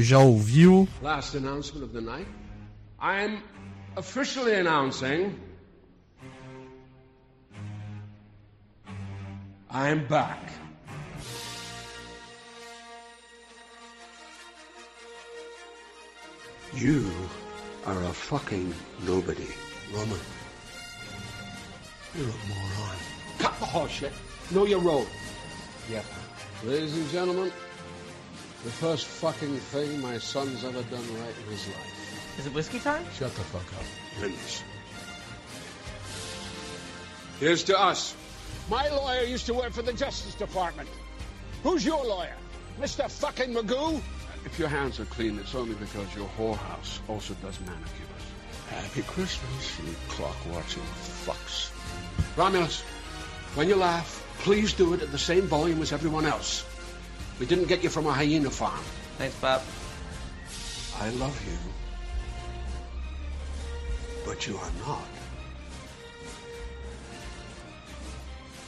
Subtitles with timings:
[0.00, 0.88] Já ouviu?
[1.00, 2.26] Last announcement of the night.
[2.98, 3.42] I'm
[3.96, 5.38] officially announcing
[9.70, 10.38] I'm back.
[16.72, 17.10] You
[17.86, 18.72] are a fucking
[19.04, 19.48] nobody,
[19.92, 20.18] Roman.
[22.14, 22.96] You're a moron.
[23.38, 24.12] Cut the horseshit.
[24.52, 25.06] Know your role.
[25.90, 26.04] Yep.
[26.62, 27.52] Ladies and gentlemen,
[28.64, 32.38] the first fucking thing my son's ever done right in his life.
[32.38, 33.04] Is it whiskey time?
[33.18, 33.84] Shut the fuck up.
[34.18, 34.62] Finish.
[37.40, 38.16] Here's to us.
[38.70, 40.88] My lawyer used to work for the Justice Department.
[41.62, 42.34] Who's your lawyer?
[42.80, 43.10] Mr.
[43.10, 44.00] fucking Magoo?
[44.46, 48.24] If your hands are clean, it's only because your whorehouse also does manicures.
[48.70, 50.82] Happy Christmas, you clock-watching
[51.26, 51.70] fucks.
[52.36, 52.80] Romulus,
[53.56, 56.64] when you laugh, please do it at the same volume as everyone else.
[57.38, 58.82] We didn't get you from a hyena farm.
[59.18, 59.62] Thanks, Bob.
[61.00, 61.58] I love you.
[64.24, 65.08] But you are not.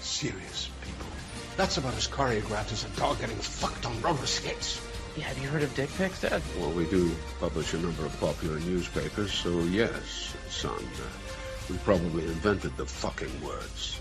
[0.00, 1.06] Serious people.
[1.56, 4.80] That's about as choreographed as a dog getting fucked on roller skates.
[5.17, 6.42] Yeah, have you heard of dick pics, Dad?
[6.58, 10.73] Well, we do publish a number of popular newspapers, so yes, son.
[10.75, 11.08] Uh,
[11.70, 14.01] we probably invented the fucking words.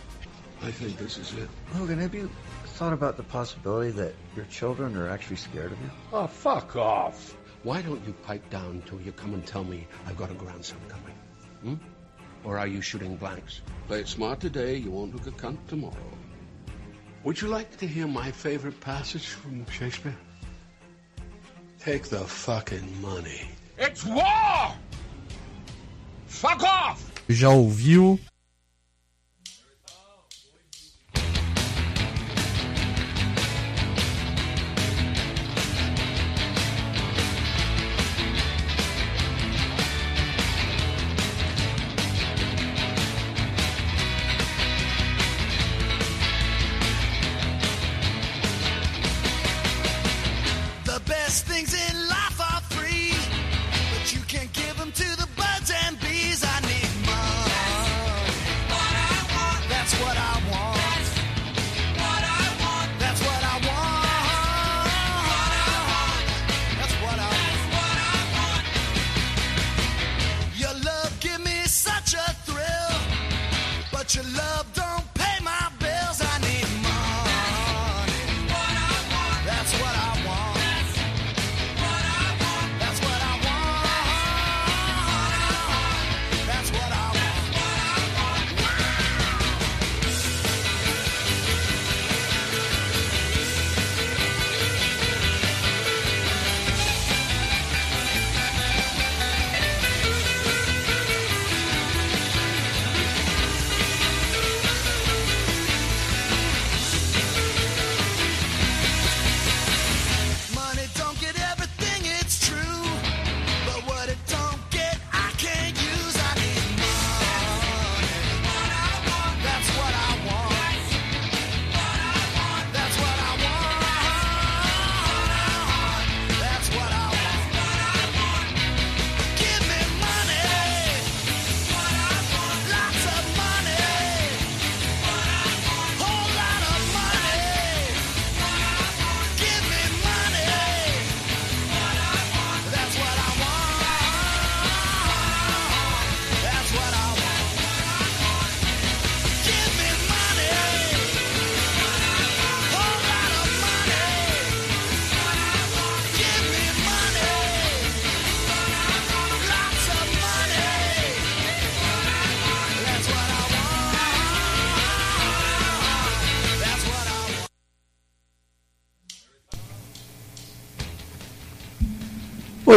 [0.62, 1.48] I think this is it.
[1.78, 2.30] Logan, have you
[2.76, 5.90] thought about the possibility that your children are actually scared of you?
[6.12, 7.38] Oh, fuck off.
[7.64, 10.78] Why don't you pipe down till you come and tell me I've got a grandson
[10.90, 11.16] coming?
[11.64, 11.76] Hmm?
[12.44, 13.62] Or are you shooting blanks?
[13.88, 15.96] Play it smart today, you won't look a cunt tomorrow.
[17.24, 20.18] Would you like to hear my favorite passage from Shakespeare?
[21.80, 23.48] Take the fucking money.
[23.78, 24.76] It's war!
[26.28, 27.10] Fuck off!
[27.30, 28.20] Já ouviu?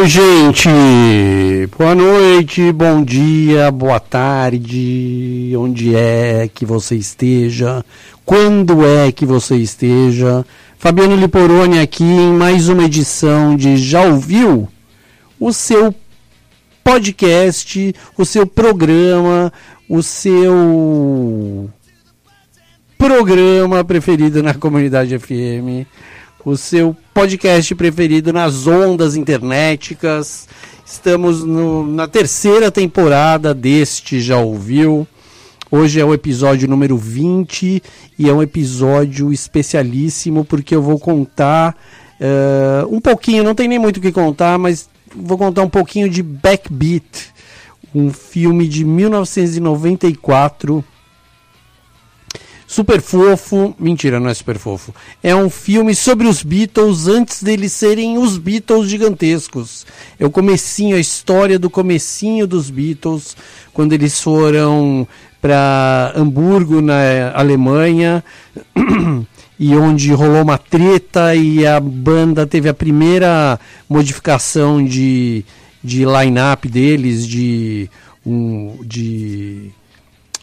[0.08, 0.70] Gente!
[1.76, 7.84] Boa noite, bom dia, boa tarde, onde é que você esteja,
[8.24, 10.46] quando é que você esteja.
[10.78, 14.66] Fabiano Liporoni aqui em mais uma edição de Já Ouviu?
[15.38, 15.94] O seu
[16.82, 19.52] podcast, o seu programa,
[19.90, 21.68] o seu
[22.96, 25.86] programa preferido na comunidade FM,
[26.44, 30.48] o seu podcast preferido nas ondas internéticas.
[30.86, 35.06] Estamos no- na terceira temporada deste Já Ouviu.
[35.70, 37.82] Hoje é o episódio número 20
[38.18, 41.76] e é um episódio especialíssimo porque eu vou contar
[42.20, 46.10] Eh, um pouquinho, não tem nem muito o que contar, mas vou contar um pouquinho
[46.10, 47.32] de Backbeat,
[47.94, 50.84] um filme de 1994.
[52.70, 54.94] Super fofo, mentira, não é super fofo.
[55.22, 59.86] É um filme sobre os Beatles antes deles serem os Beatles gigantescos.
[60.20, 63.34] É o comecinho, a história do comecinho dos Beatles,
[63.72, 65.08] quando eles foram
[65.40, 68.22] para Hamburgo, na Alemanha,
[69.58, 75.42] e onde rolou uma treta e a banda teve a primeira modificação de,
[75.82, 77.88] de line-up deles, de,
[78.26, 79.72] um, de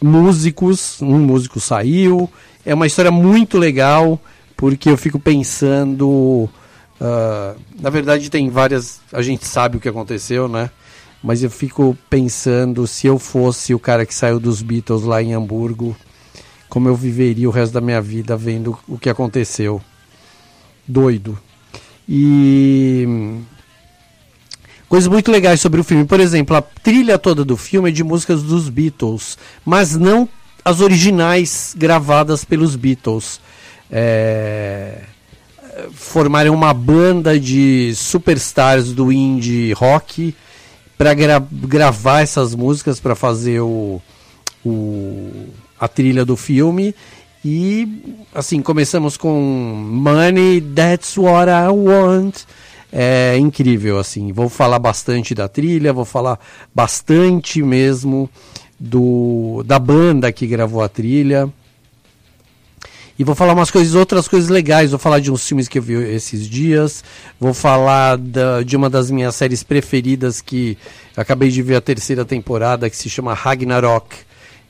[0.06, 2.30] músicos, um músico saiu.
[2.64, 4.20] É uma história muito legal,
[4.56, 6.48] porque eu fico pensando.
[7.00, 9.00] Uh, na verdade, tem várias.
[9.12, 10.70] A gente sabe o que aconteceu, né?
[11.22, 15.34] Mas eu fico pensando se eu fosse o cara que saiu dos Beatles lá em
[15.34, 15.96] Hamburgo,
[16.68, 19.80] como eu viveria o resto da minha vida vendo o que aconteceu.
[20.86, 21.38] Doido.
[22.08, 23.40] E
[24.88, 26.04] coisas muito legais sobre o filme.
[26.04, 30.28] Por exemplo, a trilha toda do filme é de músicas dos Beatles, mas não
[30.64, 33.40] as originais gravadas pelos Beatles.
[33.90, 35.00] É...
[35.92, 40.34] Formaram uma banda de superstars do indie rock
[40.96, 44.00] para gra gravar essas músicas para fazer o,
[44.64, 45.48] o,
[45.78, 46.94] a trilha do filme.
[47.44, 48.02] E
[48.34, 52.34] assim, começamos com Money, That's What I Want
[52.92, 54.32] é incrível assim.
[54.32, 56.38] Vou falar bastante da trilha, vou falar
[56.74, 58.28] bastante mesmo
[58.78, 61.52] do da banda que gravou a trilha.
[63.18, 64.90] E vou falar umas coisas, outras coisas legais.
[64.90, 67.02] Vou falar de uns filmes que eu vi esses dias.
[67.40, 70.76] Vou falar da, de uma das minhas séries preferidas que
[71.16, 74.14] acabei de ver a terceira temporada, que se chama Ragnarok.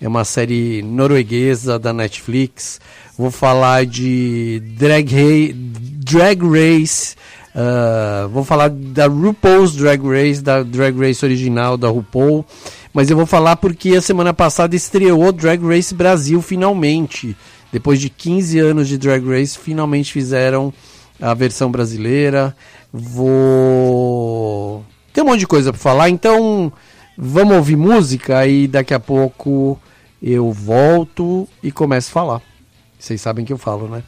[0.00, 2.80] É uma série norueguesa da Netflix.
[3.18, 7.16] Vou falar de Drag, Drag Race
[7.56, 12.44] Uh, vou falar da RuPaul's Drag Race, da Drag Race original da RuPaul.
[12.92, 17.34] Mas eu vou falar porque a semana passada estreou Drag Race Brasil finalmente.
[17.72, 20.72] Depois de 15 anos de Drag Race, finalmente fizeram
[21.20, 22.54] a versão brasileira.
[22.92, 24.84] Vou.
[25.14, 26.70] Tem um monte de coisa para falar, então
[27.16, 29.80] vamos ouvir música e daqui a pouco
[30.22, 32.42] eu volto e começo a falar.
[32.98, 34.02] Vocês sabem que eu falo, né?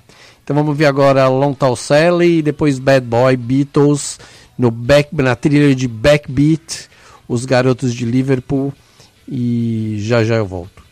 [0.48, 4.18] Então vamos ver agora Long Tall Sally e depois Bad Boy, Beatles,
[4.56, 6.88] no back, na trilha de Backbeat,
[7.28, 8.72] os garotos de Liverpool
[9.28, 10.87] e já já eu volto.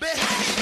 [0.00, 0.55] behavior.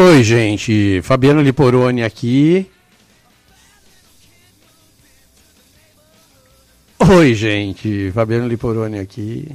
[0.00, 1.02] Oi, gente.
[1.02, 2.70] Fabiano Liporoni aqui.
[7.00, 8.12] Oi, gente.
[8.12, 9.48] Fabiano Liporoni aqui.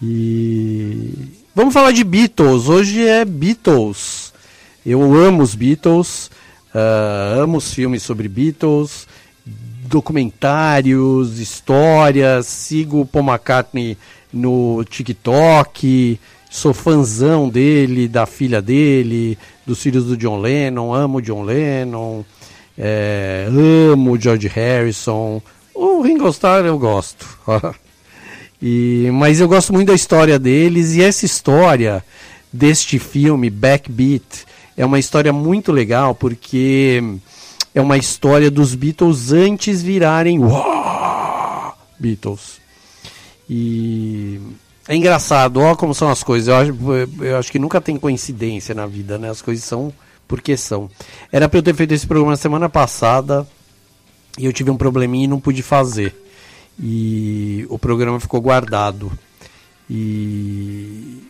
[0.00, 1.12] E
[1.52, 2.68] vamos falar de Beatles.
[2.68, 4.32] Hoje é Beatles.
[4.86, 6.30] Eu amo os Beatles,
[6.72, 9.08] ah, amo os filmes sobre Beatles,
[9.44, 12.46] documentários, histórias.
[12.46, 13.98] Sigo o Paul McCartney
[14.32, 16.20] no TikTok.
[16.50, 20.92] Sou fãzão dele, da filha dele, dos filhos do John Lennon.
[20.92, 22.24] Amo John Lennon.
[22.76, 23.46] é,
[23.92, 25.40] amo George Harrison.
[25.72, 27.26] O Ringo Starr eu gosto.
[28.62, 32.04] E, mas eu gosto muito da história deles e essa história
[32.52, 34.44] deste filme, Backbeat,
[34.76, 37.02] é uma história muito legal porque
[37.74, 40.40] é uma história dos Beatles antes virarem!
[41.98, 42.60] Beatles.
[43.48, 44.38] E
[44.90, 46.48] é engraçado, ó como são as coisas.
[46.48, 49.30] Eu acho, eu acho que nunca tem coincidência na vida, né?
[49.30, 49.92] As coisas são
[50.26, 50.90] porque são.
[51.30, 53.46] Era para eu ter feito esse programa semana passada
[54.36, 56.12] e eu tive um probleminha e não pude fazer
[56.76, 59.12] e o programa ficou guardado.
[59.88, 61.22] E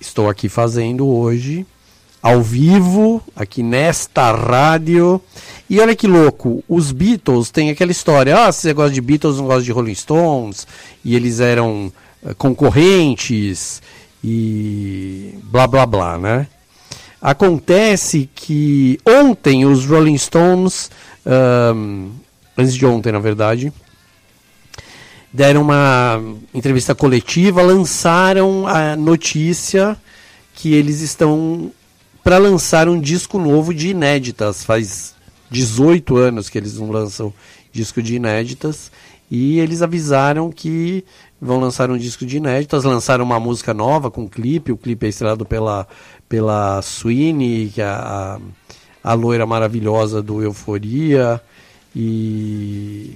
[0.00, 1.66] estou aqui fazendo hoje,
[2.22, 5.20] ao vivo, aqui nesta rádio.
[5.68, 9.38] E olha que louco, os Beatles têm aquela história: ah, se você gosta de Beatles,
[9.38, 10.68] não gosta de Rolling Stones,
[11.04, 11.92] e eles eram
[12.36, 13.82] concorrentes,
[14.22, 16.46] e blá blá blá, né?
[17.20, 20.90] Acontece que ontem os Rolling Stones,
[21.26, 22.10] ahm,
[22.56, 23.72] antes de ontem na verdade,
[25.32, 26.22] deram uma
[26.54, 29.96] entrevista coletiva, lançaram a notícia
[30.54, 31.72] que eles estão
[32.22, 34.64] para lançar um disco novo de inéditas.
[34.64, 35.14] Faz
[35.50, 37.32] 18 anos que eles não lançam
[37.72, 38.90] disco de inéditas
[39.30, 41.04] e eles avisaram que
[41.40, 45.08] vão lançar um disco de inéditas, lançaram uma música nova com clipe, o clipe é
[45.08, 45.86] estrelado pela
[46.28, 48.38] pela Sweeney, que é a,
[49.02, 51.40] a loira maravilhosa do Euforia
[51.94, 53.14] e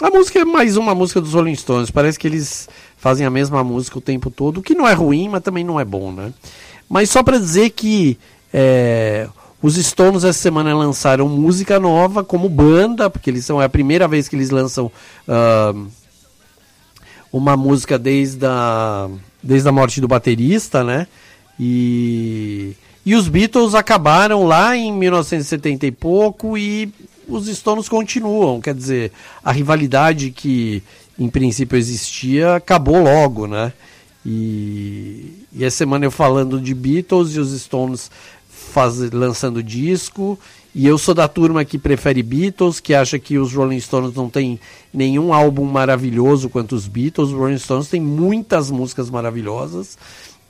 [0.00, 1.90] a música é mais uma música dos Rolling Stones.
[1.90, 5.28] Parece que eles fazem a mesma música o tempo todo, o que não é ruim,
[5.28, 6.32] mas também não é bom, né?
[6.88, 8.16] Mas só para dizer que
[8.52, 9.28] é,
[9.60, 14.06] os Stones essa semana lançaram música nova como banda, porque eles são é a primeira
[14.06, 14.90] vez que eles lançam
[15.26, 15.74] ah,
[17.32, 19.08] uma música desde a,
[19.42, 21.06] desde a morte do baterista, né?
[21.58, 22.74] E,
[23.04, 26.92] e os Beatles acabaram lá em 1970 e pouco e
[27.26, 29.12] os Stones continuam, quer dizer,
[29.44, 30.82] a rivalidade que
[31.18, 33.72] em princípio existia acabou logo, né?
[34.24, 38.10] E, e essa semana eu falando de Beatles e os Stones
[38.78, 40.38] faz, lançando disco.
[40.72, 44.30] E eu sou da turma que prefere Beatles, que acha que os Rolling Stones não
[44.30, 44.60] tem
[44.94, 47.30] nenhum álbum maravilhoso quanto os Beatles.
[47.30, 49.98] Os Rolling Stones tem muitas músicas maravilhosas,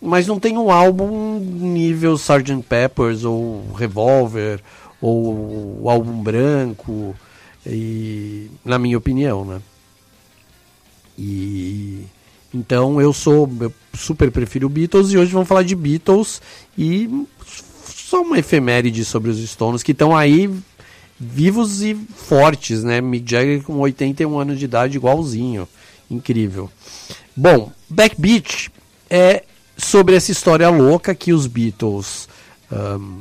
[0.02, 2.62] mas não tem um álbum nível Sgt.
[2.68, 4.60] Peppers ou Revolver
[5.00, 7.14] ou o álbum branco,
[7.64, 9.60] e, na minha opinião, né?
[11.16, 12.04] E
[12.52, 16.40] então eu sou eu super prefiro Beatles e hoje vamos falar de Beatles
[16.76, 17.26] e
[18.08, 20.50] só uma efeméride sobre os Stones que estão aí
[21.20, 23.02] vivos e fortes, né?
[23.02, 25.68] Mick Jagger com 81 anos de idade igualzinho,
[26.10, 26.70] incrível.
[27.36, 28.70] Bom, Backbeat
[29.10, 29.44] é
[29.76, 32.28] sobre essa história louca que os Beatles
[32.72, 33.20] um,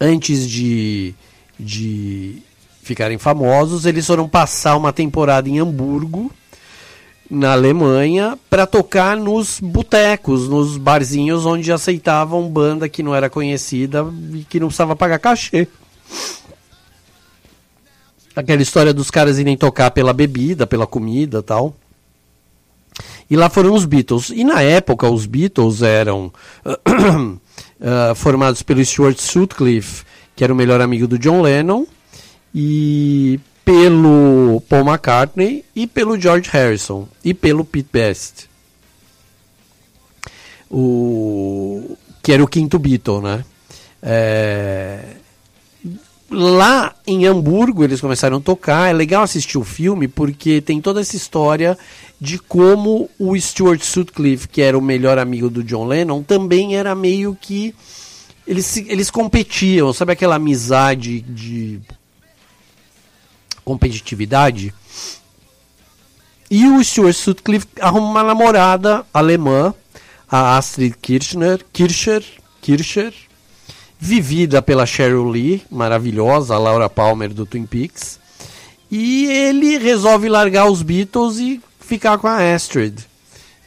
[0.00, 1.14] antes de,
[1.58, 2.42] de
[2.82, 6.32] ficarem famosos, eles foram passar uma temporada em Hamburgo,
[7.30, 14.04] na Alemanha, para tocar nos botecos, nos barzinhos onde aceitavam banda que não era conhecida
[14.32, 15.66] e que não precisava pagar cachê.
[18.34, 21.74] Aquela história dos caras irem tocar pela bebida, pela comida tal.
[23.28, 24.30] E lá foram os Beatles.
[24.30, 26.32] E na época os Beatles eram
[26.64, 27.34] uh,
[28.14, 30.04] formados pelo Stuart Sutcliffe,
[30.34, 31.86] que era o melhor amigo do John Lennon,
[32.54, 38.48] e pelo Paul McCartney e pelo George Harrison e pelo Pete Best.
[40.70, 43.44] O que era o quinto Beatle, né?
[44.00, 45.16] É...
[46.30, 48.88] Lá em Hamburgo eles começaram a tocar.
[48.88, 51.76] É legal assistir o filme porque tem toda essa história
[52.20, 56.94] de como o Stuart Sutcliffe, que era o melhor amigo do John Lennon, também era
[56.94, 57.74] meio que.
[58.46, 61.80] Eles, eles competiam, sabe aquela amizade de
[63.66, 64.72] competitividade?
[66.48, 69.74] E o Stuart Sutcliffe arruma uma namorada alemã,
[70.30, 72.24] a Astrid Kirchner, Kircher,
[72.62, 73.12] Kircher,
[73.98, 78.20] vivida pela Cheryl Lee, maravilhosa, a Laura Palmer do Twin Peaks.
[78.88, 83.00] E ele resolve largar os Beatles e ficar com a Astrid.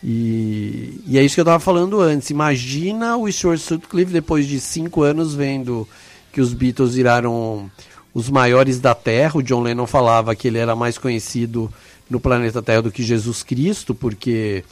[0.02, 2.30] E, e é isso que eu estava falando antes.
[2.30, 5.86] Imagina o Stuart Sutcliffe depois de cinco anos vendo
[6.32, 7.70] que os Beatles viraram
[8.14, 9.38] os maiores da Terra.
[9.38, 11.72] O John Lennon falava que ele era mais conhecido
[12.10, 14.64] no planeta Terra do que Jesus Cristo, porque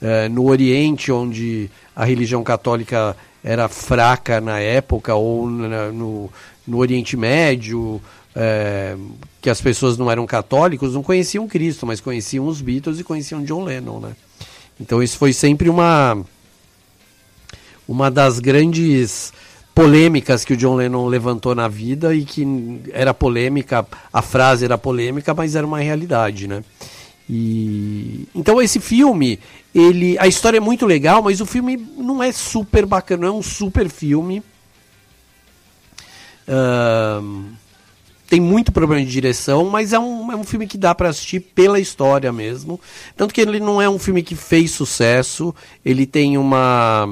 [0.00, 6.30] eh, no Oriente, onde a religião católica era fraca na época, ou na, no,
[6.66, 8.00] no Oriente Médio,
[8.34, 8.96] eh,
[9.40, 13.44] que as pessoas não eram católicos, não conheciam Cristo, mas conheciam os Beatles e conheciam
[13.44, 14.12] John Lennon, né?
[14.80, 16.24] Então isso foi sempre uma
[17.86, 19.32] uma das grandes
[19.74, 22.46] polêmicas que o John Lennon levantou na vida e que
[22.92, 26.62] era polêmica, a frase era polêmica, mas era uma realidade, né?
[27.28, 29.40] E então esse filme,
[29.74, 33.38] ele, a história é muito legal, mas o filme não é super bacana, não é
[33.38, 34.42] um super filme.
[36.46, 37.46] Uh,
[38.28, 41.40] tem muito problema de direção, mas é um, é um filme que dá para assistir
[41.40, 42.80] pela história mesmo.
[43.16, 47.06] Tanto que ele não é um filme que fez sucesso, ele tem uma.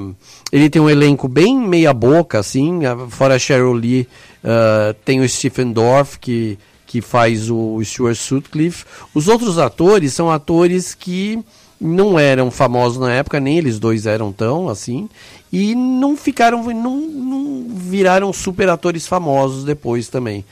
[0.51, 4.07] Ele tem um elenco bem meia boca, assim, fora Cheryl Lee,
[4.43, 8.85] uh, tem o Stephen Dorff, que, que faz o Stuart Sutcliffe.
[9.13, 11.43] Os outros atores são atores que
[11.79, 15.09] não eram famosos na época, nem eles dois eram tão assim,
[15.51, 20.45] e não ficaram, não, não viraram super atores famosos depois também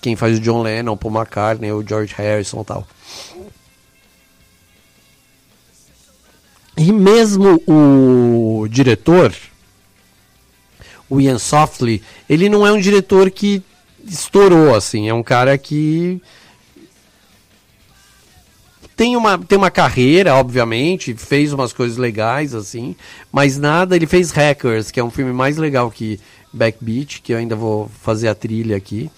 [0.00, 2.86] quem faz o John Lennon, Paul McCartney, o George Harrison e tal.
[6.76, 9.34] E mesmo o diretor,
[11.08, 13.62] o Ian Softly, ele não é um diretor que
[14.06, 16.22] estourou assim, é um cara que
[18.96, 22.94] tem uma, tem uma carreira, obviamente, fez umas coisas legais assim,
[23.30, 26.20] mas nada, ele fez Hackers, que é um filme mais legal que
[26.52, 29.10] Backbeat, que eu ainda vou fazer a trilha aqui.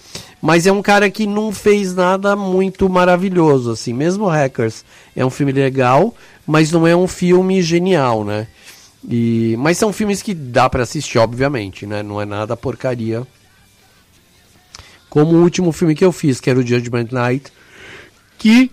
[0.43, 3.93] Mas é um cara que não fez nada muito maravilhoso, assim.
[3.93, 6.13] Mesmo Hackers é um filme legal,
[6.45, 8.49] mas não é um filme genial, né?
[9.09, 12.03] E, mas são filmes que dá para assistir, obviamente, né?
[12.03, 13.25] Não é nada porcaria.
[15.09, 17.53] Como o último filme que eu fiz, que era o Judgment Night,
[18.37, 18.69] que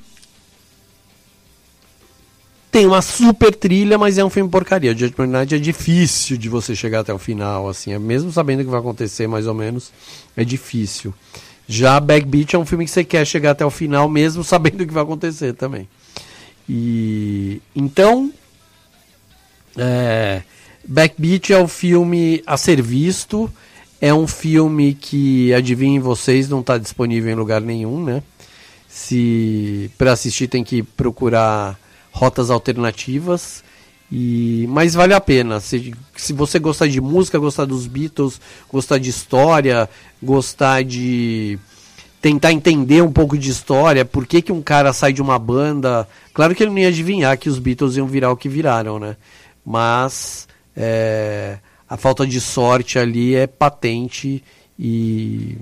[2.72, 4.98] tem uma super trilha, mas é um filme porcaria.
[4.98, 8.64] Judgment Night é difícil de você chegar até o final, assim, é mesmo sabendo o
[8.64, 9.92] que vai acontecer, mais ou menos,
[10.36, 11.14] é difícil.
[11.72, 14.88] Já Backbeat é um filme que você quer chegar até o final, mesmo sabendo o
[14.88, 15.88] que vai acontecer também.
[16.68, 18.34] E então,
[19.78, 20.42] é,
[20.84, 23.48] Backbeat é um filme a ser visto.
[24.02, 28.24] É um filme que, adivinhem vocês, não está disponível em lugar nenhum, né?
[28.88, 31.80] Se para assistir tem que procurar
[32.12, 33.64] rotas alternativas.
[34.12, 35.60] E, mas vale a pena.
[35.60, 38.42] Se, se você gostar de música, gostar dos Beatles,
[38.72, 39.90] gostar de história,
[40.22, 41.60] gostar de
[42.22, 46.08] tentar entender um pouco de história, por que, que um cara sai de uma banda.
[46.34, 49.16] Claro que ele não ia adivinhar que os Beatles iam virar o que viraram, né?
[49.66, 54.44] Mas é, a falta de sorte ali é patente
[54.78, 55.58] e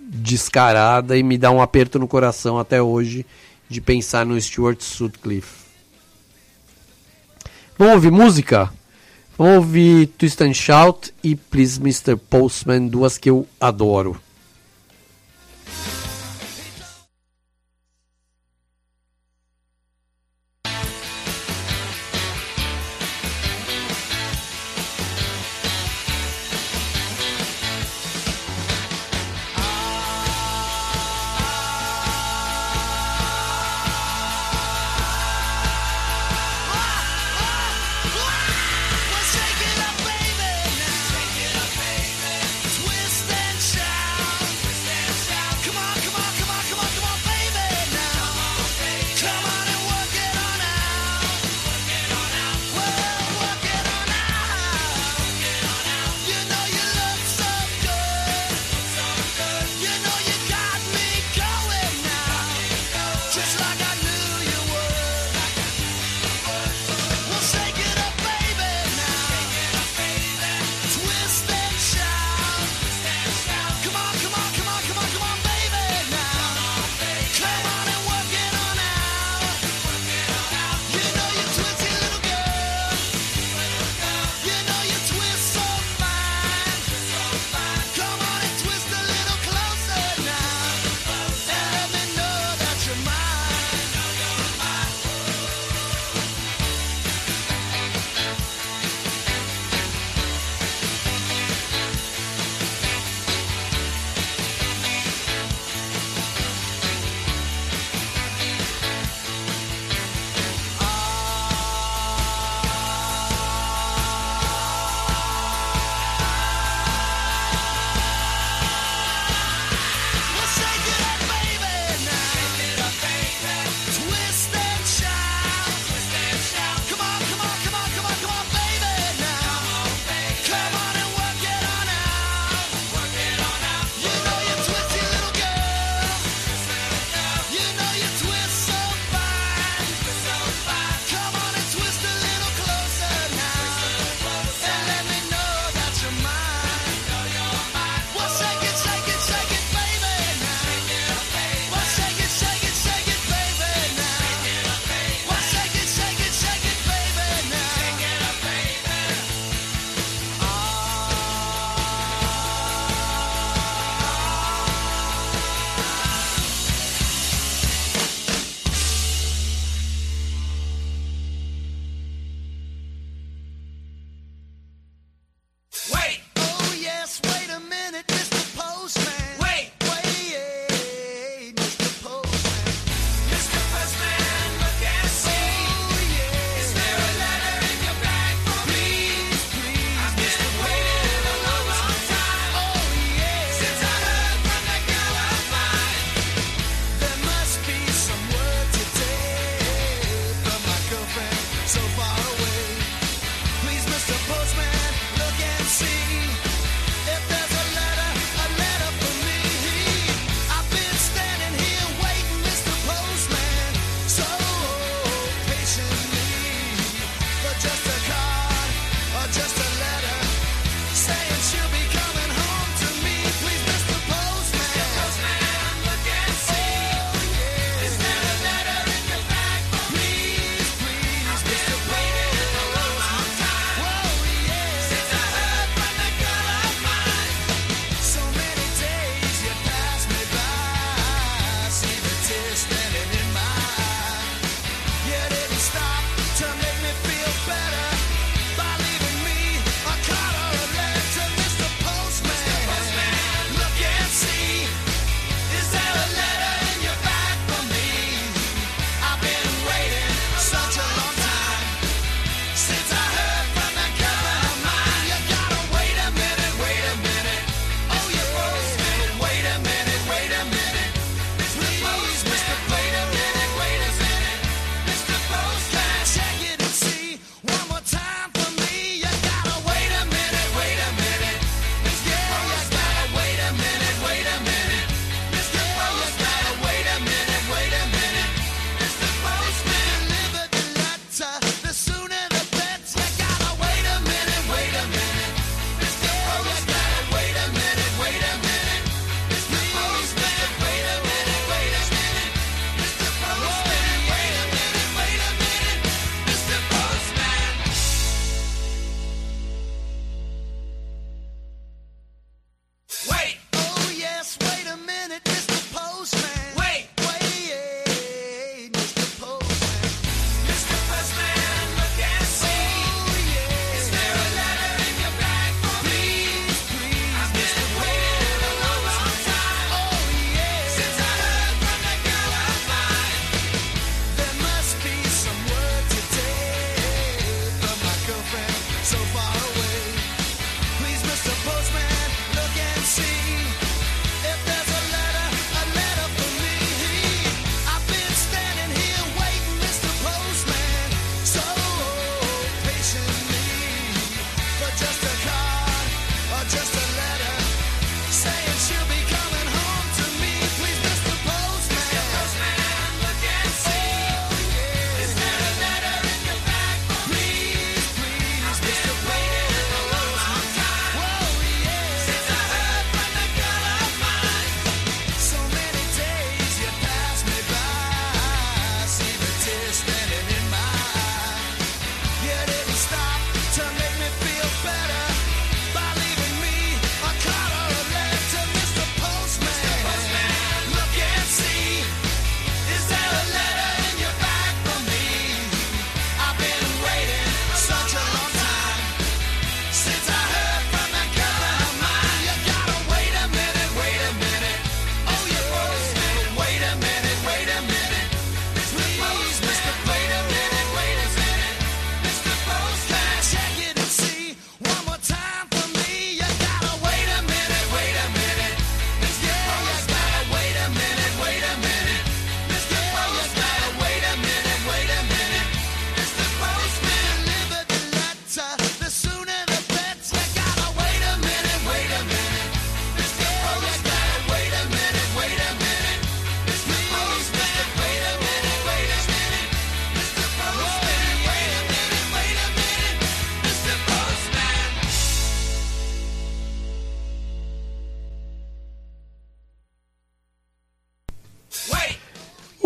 [0.00, 3.24] descarada e me dá um aperto no coração até hoje
[3.68, 5.59] de pensar no Stuart Sutcliffe.
[7.80, 8.70] Vamos ouvir música?
[9.38, 12.14] Vamos ouvir Twist and Shout e Please Mr.
[12.14, 14.20] Postman, duas que eu adoro.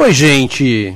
[0.05, 0.95] Oi, gente.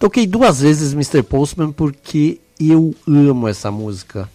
[0.00, 1.22] Toquei duas vezes Mr.
[1.22, 4.28] Postman porque eu amo essa música.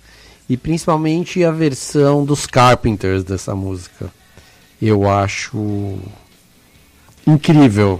[0.47, 4.09] E principalmente a versão dos Carpenters dessa música.
[4.81, 5.97] Eu acho
[7.27, 7.99] incrível.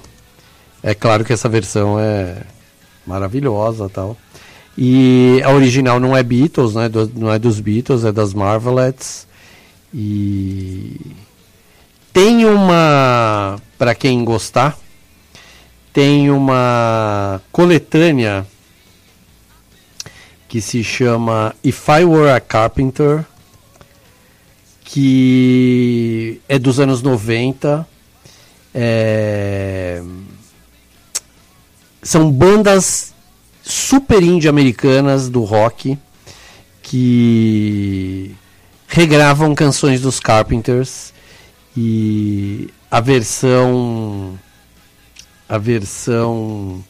[0.81, 2.41] É claro que essa versão é
[3.05, 4.15] maravilhosa tal.
[4.77, 6.89] E a original não é Beatles, né?
[7.13, 9.27] não é dos Beatles, é das Marvelettes.
[9.93, 11.01] E
[12.13, 14.77] tem uma, para quem gostar,
[15.93, 18.45] tem uma coletânea
[20.47, 23.25] que se chama If I Were a Carpenter,
[24.83, 27.87] que é dos anos 90.
[28.73, 30.01] É,
[32.01, 33.13] São bandas
[33.63, 35.97] super indie americanas do rock
[36.81, 38.35] que
[38.87, 41.13] regravam canções dos Carpenters
[41.75, 44.37] e a versão
[45.51, 46.81] a versão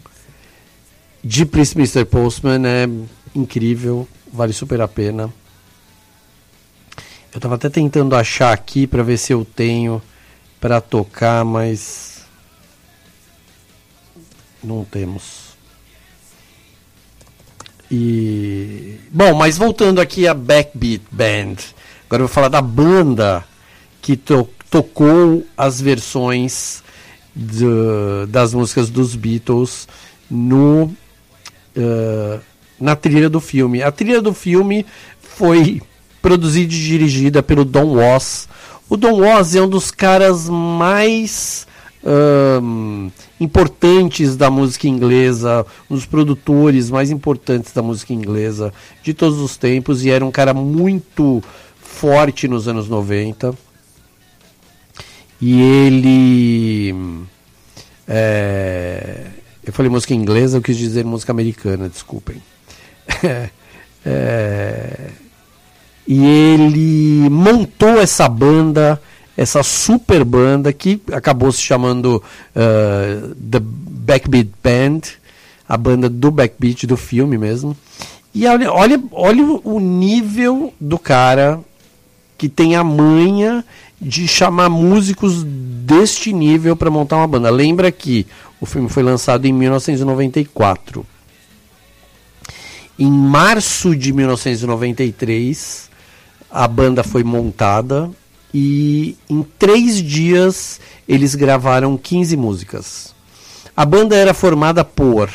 [1.24, 2.06] de Prince Mr.
[2.06, 2.88] Postman é
[3.34, 5.34] incrível, vale super a pena.
[7.34, 10.00] Eu tava até tentando achar aqui para ver se eu tenho
[10.60, 12.21] para tocar, mas
[14.63, 15.56] não temos.
[17.89, 21.56] E bom, mas voltando aqui a Backbeat Band.
[22.06, 23.43] Agora eu vou falar da banda
[24.04, 26.84] que to- tocou as versões
[27.36, 29.88] do- das músicas dos Beatles
[30.30, 30.91] no
[31.76, 32.39] eh,
[32.80, 33.82] na trilha do filme.
[33.84, 34.86] A trilha do filme
[35.22, 35.82] foi
[36.22, 38.48] produzida e dirigida pelo Don Was.
[38.89, 41.65] O Don Was é um dos caras mais
[42.04, 49.39] ahn, importantes da música inglesa, um dos produtores mais importantes da música inglesa de todos
[49.39, 51.41] os tempos e era um cara muito
[51.80, 53.54] forte nos anos 90.
[55.41, 56.95] E ele.
[58.08, 59.25] é,
[59.63, 62.41] eu falei música inglesa, eu quis dizer música americana, desculpem.
[64.04, 65.12] É,
[66.08, 69.01] e ele montou essa banda,
[69.38, 72.21] essa super banda que acabou se chamando
[72.56, 75.01] eh, The Backbeat Band,
[75.69, 77.77] a banda do Backbeat do filme mesmo.
[78.34, 81.60] E olha, olha, olha o nível do cara
[82.38, 83.63] que tem a manha
[84.02, 87.52] de chamar músicos deste nível para montar uma banda.
[87.52, 88.26] Lembra que
[88.60, 91.06] o filme foi lançado em 1994.
[92.98, 95.90] Em março de 1993,
[96.50, 98.10] a banda foi montada
[98.54, 103.14] e em três dias eles gravaram 15 músicas.
[103.78, 105.30] A banda era formada por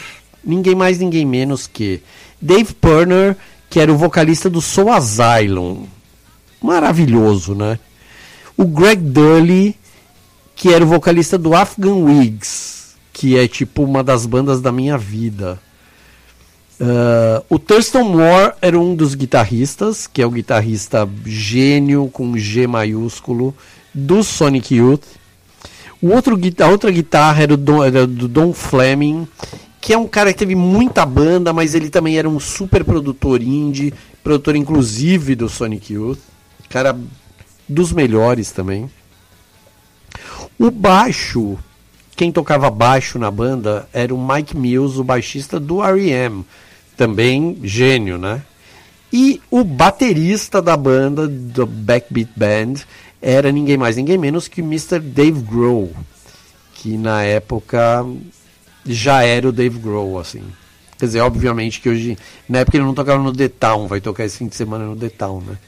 [0.44, 2.02] ninguém mais, ninguém menos que
[2.40, 3.36] Dave Purner,
[3.70, 5.86] que era o vocalista do Soul Asylum.
[6.60, 7.78] Maravilhoso, né?
[8.56, 9.76] O Greg Dully,
[10.54, 14.96] que era o vocalista do Afghan Wigs, que é tipo uma das bandas da minha
[14.96, 15.58] vida.
[16.80, 22.66] Ah, o Thurston Moore era um dos guitarristas, que é o guitarrista gênio com G
[22.66, 23.54] maiúsculo
[23.94, 25.04] do Sonic Youth.
[26.00, 29.26] O outro, a outra guitarra era, o Don- era do Don Fleming,
[29.80, 33.42] que é um cara que teve muita banda, mas ele também era um super produtor
[33.42, 36.18] indie, produtor inclusive do Sonic Youth.
[36.68, 36.94] Cara
[37.68, 38.90] dos melhores também.
[40.58, 41.58] O baixo,
[42.16, 46.44] quem tocava baixo na banda era o Mike Mills, o baixista do R.E.M.,
[46.96, 48.42] também gênio, né?
[49.12, 52.74] E o baterista da banda, do Backbeat Band,
[53.20, 54.98] era ninguém mais, ninguém menos que Mr.
[54.98, 55.94] Dave Grohl,
[56.74, 58.06] que na época
[58.84, 60.42] já era o Dave Grohl, assim.
[60.98, 64.24] Quer dizer, obviamente que hoje, na época ele não tocava no The Town, vai tocar
[64.24, 65.58] esse fim de semana no The Town, né?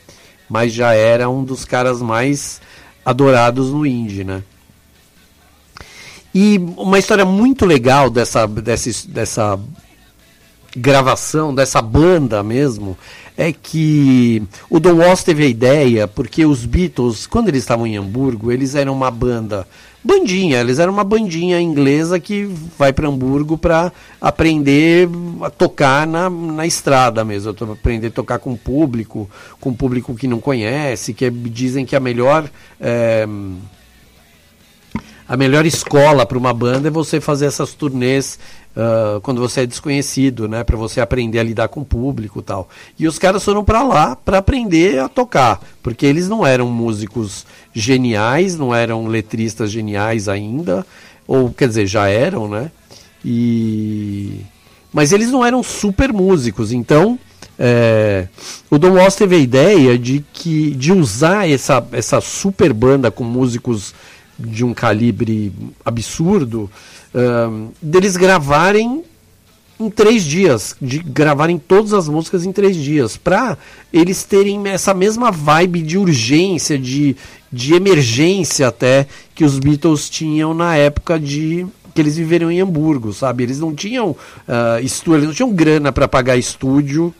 [0.48, 2.60] Mas já era um dos caras mais
[3.04, 4.42] adorados no indie, né?
[6.34, 9.60] E uma história muito legal dessa, dessa, dessa
[10.76, 12.96] gravação, dessa banda mesmo,
[13.36, 17.96] é que o Don Walsh teve a ideia, porque os Beatles, quando eles estavam em
[17.96, 19.66] Hamburgo, eles eram uma banda,
[20.08, 25.06] bandinha, eles eram uma bandinha inglesa que vai para Hamburgo para aprender
[25.42, 29.28] a tocar na, na estrada mesmo, aprender a tocar com público,
[29.60, 32.48] com público que não conhece, que é- dizem que a melhor.
[32.80, 33.26] eh,
[35.28, 38.38] a melhor escola para uma banda é você fazer essas turnês
[38.78, 42.42] ah, quando você é desconhecido, né, para você aprender a lidar com o público, e
[42.42, 42.68] tal.
[42.96, 47.44] E os caras foram para lá para aprender a tocar, porque eles não eram músicos
[47.74, 50.86] geniais, não eram letristas geniais ainda,
[51.26, 52.70] ou quer dizer, já eram, né?
[53.24, 54.42] E
[54.92, 57.18] mas eles não eram super músicos, então
[57.58, 58.28] é,
[58.70, 63.24] o Don Walsh teve a ideia de que de usar essa, essa super banda com
[63.24, 63.92] músicos
[64.38, 65.52] de um calibre
[65.84, 66.70] absurdo,
[67.14, 69.02] ahn, deles gravarem
[69.80, 73.56] em três dias, de gravarem todas as músicas em três dias, para
[73.92, 77.16] eles terem essa mesma vibe de urgência, de,
[77.50, 83.12] de emergência até que os Beatles tinham na época de que eles viveram em Hamburgo,
[83.12, 83.42] sabe?
[83.42, 87.14] Eles não tinham ah, estúdio, eles não tinham grana para pagar estúdio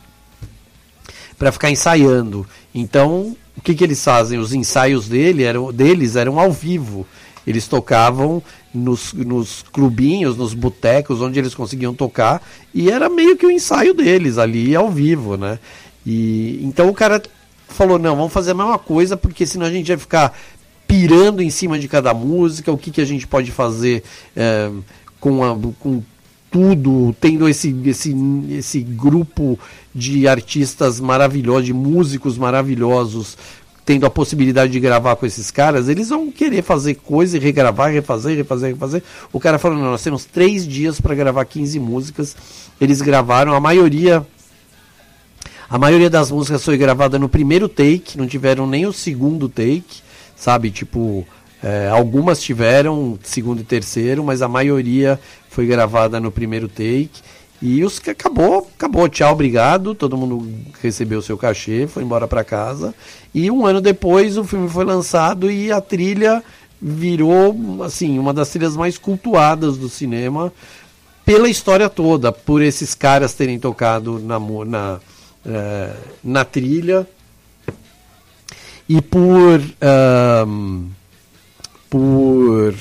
[1.38, 2.46] para ficar ensaiando.
[2.74, 4.38] Então, o que, que eles fazem?
[4.38, 7.05] Os ensaios dele eram, deles eram ao vivo.
[7.44, 8.40] Eles tocavam
[8.73, 12.40] nos, nos clubinhos, nos botecos, onde eles conseguiam tocar,
[12.73, 15.59] e era meio que o ensaio deles ali ao vivo, né?
[16.07, 17.21] E então o cara
[17.68, 20.38] falou: não, vamos fazer a mesma coisa, porque senão a gente vai ficar
[20.87, 24.05] pirando em cima de cada música, o que, que a gente pode fazer
[24.37, 24.71] eh,
[25.18, 26.03] com, a, com
[26.51, 28.15] tudo, tendo esse, esse,
[28.51, 29.59] esse grupo
[29.95, 33.37] de artistas maravilhosos, de músicos maravilhosos,
[33.89, 37.91] tendo a possibilidade de gravar com esses caras, eles vão querer fazer coisa e regravar,
[37.91, 39.03] refazer, refazer, refazer.
[39.33, 42.37] O cara falou: não, nós temos três dias para gravar 15 músicas.
[42.79, 44.27] Eles gravaram, a maioria.
[45.71, 50.03] A maioria das músicas foi gravada no primeiro take, não tiveram nem o segundo take,
[50.37, 50.71] sabe?
[50.71, 51.27] Tipo,
[51.62, 55.18] é, algumas tiveram segundo e terceiro, mas a maioria
[55.51, 57.21] foi gravada no primeiro take.
[57.61, 59.94] E os que acabou, acabou, tchau, obrigado.
[59.94, 60.49] Todo mundo
[60.81, 62.94] recebeu seu cachê, foi embora para casa.
[63.35, 66.42] E um ano depois o filme foi lançado e a trilha
[66.81, 70.53] virou assim uma das trilhas mais cultuadas do cinema
[71.25, 75.01] pela história toda, por esses caras terem tocado na, na,
[75.44, 77.07] eh, na trilha
[78.88, 80.87] e por ahm,
[81.88, 82.74] por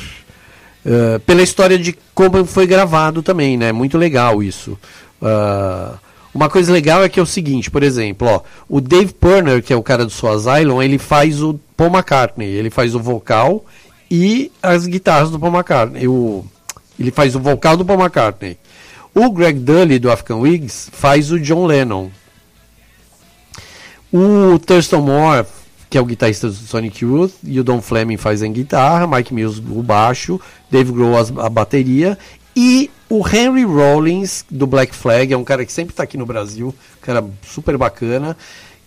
[0.85, 3.73] eh, pela história de como foi gravado também, né?
[3.73, 4.77] Muito legal isso.
[5.21, 5.95] Ah,
[6.33, 9.73] uma coisa legal é que é o seguinte, por exemplo, ó, o Dave Purner, que
[9.73, 13.65] é o cara do Soul Asylum, ele faz o Paul McCartney, ele faz o vocal
[14.09, 16.07] e as guitarras do Paul McCartney.
[16.07, 16.45] O,
[16.97, 18.57] ele faz o vocal do Paul McCartney.
[19.13, 22.09] O Greg Dully do African Wigs faz o John Lennon.
[24.13, 25.45] O Thurston Moore,
[25.89, 29.61] que é o guitarrista do Sonic Youth, e o Don Fleming faz guitarra, Mike Mills
[29.69, 32.17] o baixo, Dave Grohl a bateria
[32.59, 36.25] e o Henry Rollins do Black Flag, é um cara que sempre está aqui no
[36.25, 38.35] Brasil, um cara super bacana,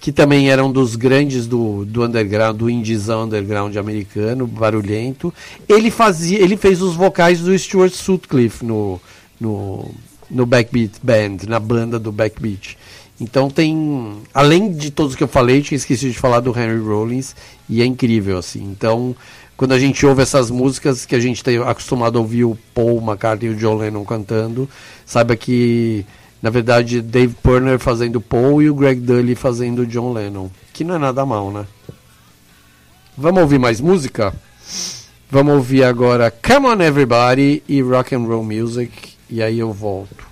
[0.00, 5.32] que também era um dos grandes do, do underground, do indiezão underground americano, barulhento.
[5.68, 9.00] Ele fazia, ele fez os vocais do Stuart Sutcliffe no,
[9.38, 9.94] no,
[10.28, 12.76] no Backbeat Band, na banda do Backbeat.
[13.20, 17.36] Então tem, além de todos que eu falei, tinha esquecido de falar do Henry Rollins
[17.68, 18.62] e é incrível assim.
[18.62, 19.14] Então,
[19.58, 22.98] quando a gente ouve essas músicas que a gente está acostumado a ouvir o Paul
[23.02, 24.66] McCartney e o John Lennon cantando,
[25.04, 26.06] saiba que
[26.42, 30.94] na verdade Dave Purner fazendo Paul e o Greg Dully fazendo John Lennon, que não
[30.94, 31.66] é nada mal, né?
[33.18, 34.32] Vamos ouvir mais música?
[35.30, 38.90] Vamos ouvir agora Come On Everybody e Rock and Roll Music
[39.28, 40.29] e aí eu volto.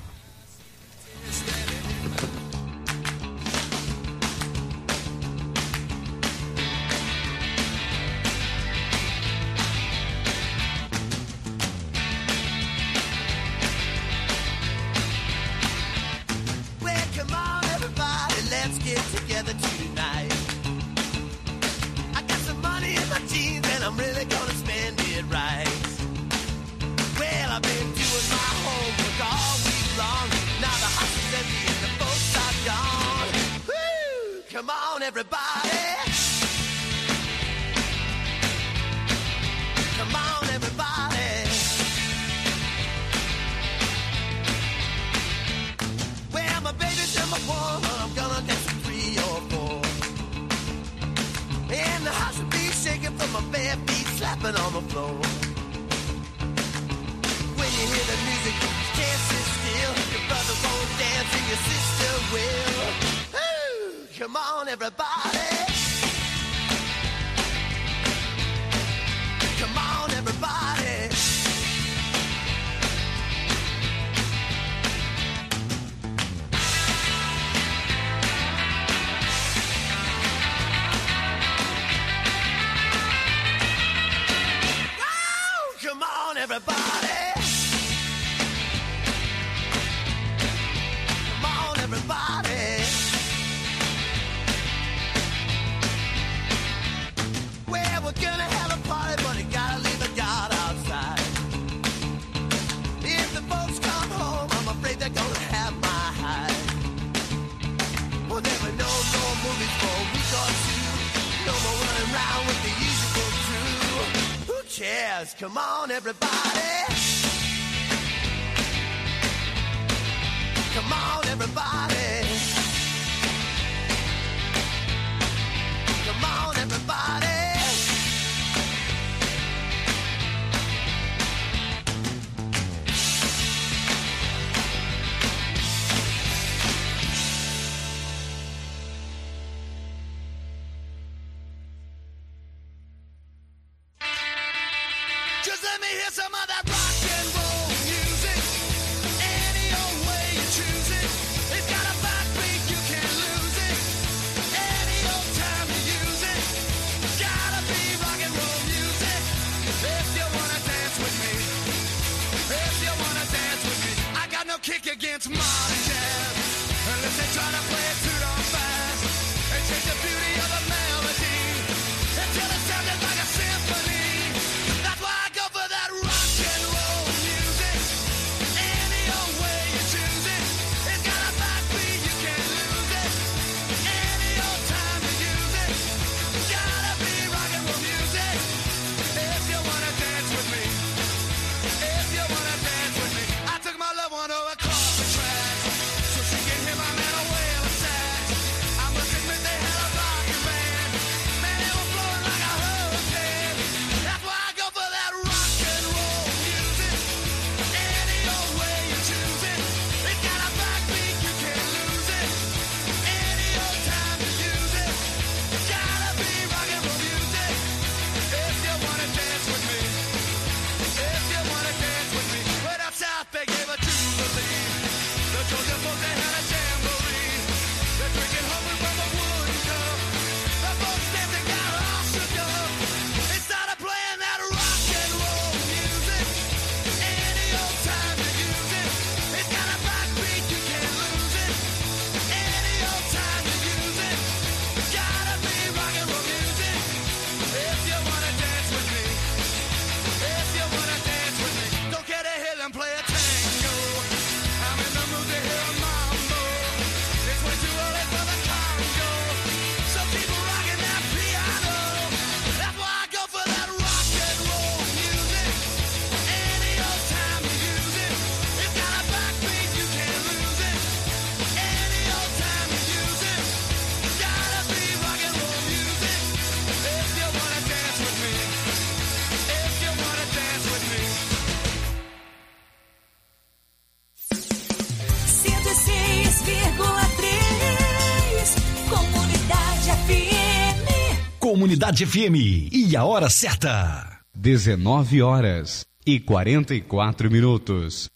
[291.89, 294.21] Cidade FM e a hora certa.
[294.37, 298.11] 19 horas e 44 minutos.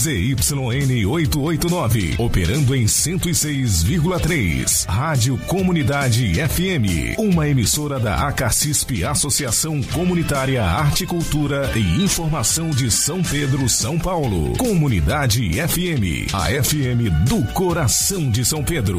[0.00, 4.86] ZYN 889, operando em 106,3.
[4.88, 13.22] Rádio Comunidade FM, uma emissora da ACACISP, Associação Comunitária Arte, Cultura e Informação de São
[13.22, 14.56] Pedro, São Paulo.
[14.56, 18.98] Comunidade FM, a FM do coração de São Pedro.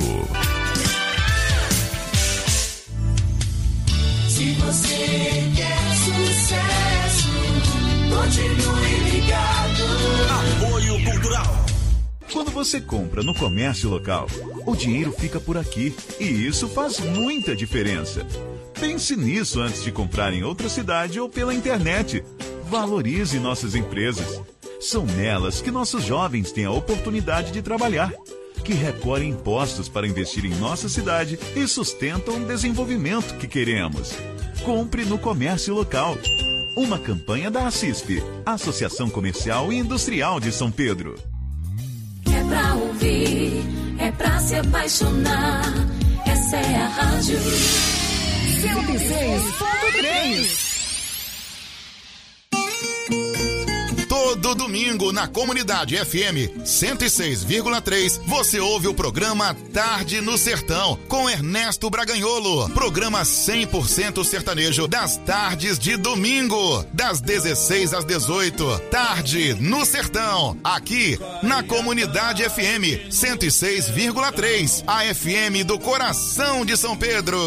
[4.27, 7.31] Se você quer sucesso,
[8.07, 10.50] continue ligado.
[12.31, 14.25] Quando você compra no comércio local,
[14.65, 18.25] o dinheiro fica por aqui e isso faz muita diferença.
[18.79, 22.23] Pense nisso antes de comprar em outra cidade ou pela internet.
[22.69, 24.41] Valorize nossas empresas.
[24.79, 28.13] São nelas que nossos jovens têm a oportunidade de trabalhar,
[28.63, 34.13] que recolhem impostos para investir em nossa cidade e sustentam o desenvolvimento que queremos.
[34.63, 36.17] Compre no comércio local.
[36.77, 41.30] Uma campanha da ACISP, Associação Comercial e Industrial de São Pedro.
[42.51, 43.63] Pra ouvir,
[43.97, 45.73] é pra se apaixonar.
[46.27, 47.39] Essa é a rádio.
[50.19, 50.70] 106.3
[54.41, 61.89] Todo domingo na Comunidade FM 106,3 você ouve o programa Tarde no Sertão com Ernesto
[61.89, 62.69] Braganholo.
[62.69, 68.79] Programa 100% sertanejo das tardes de domingo, das 16 às 18.
[68.89, 77.37] Tarde no Sertão, aqui na Comunidade FM 106,3, a FM do coração de São Pedro.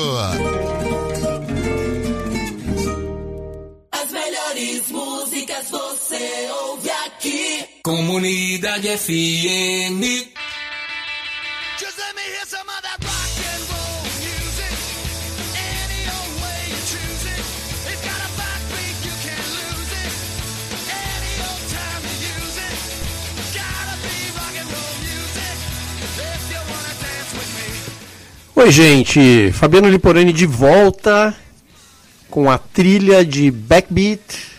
[5.65, 7.65] Músicas você ouve aqui.
[7.83, 10.03] Comunidade FM.
[11.79, 14.75] Just let me hear some of that rock and roll music.
[15.57, 17.45] Any old way you choose it.
[17.91, 20.13] It's got a backbeat, you can't lose it.
[20.91, 22.77] Any old time you use it.
[23.55, 25.57] Gotta be rock and roll music.
[26.19, 28.63] If you wanna dance with me.
[28.63, 29.53] Oi, gente.
[29.53, 31.35] Fabiano Liporani de volta
[32.31, 34.54] com a trilha de Backbeat,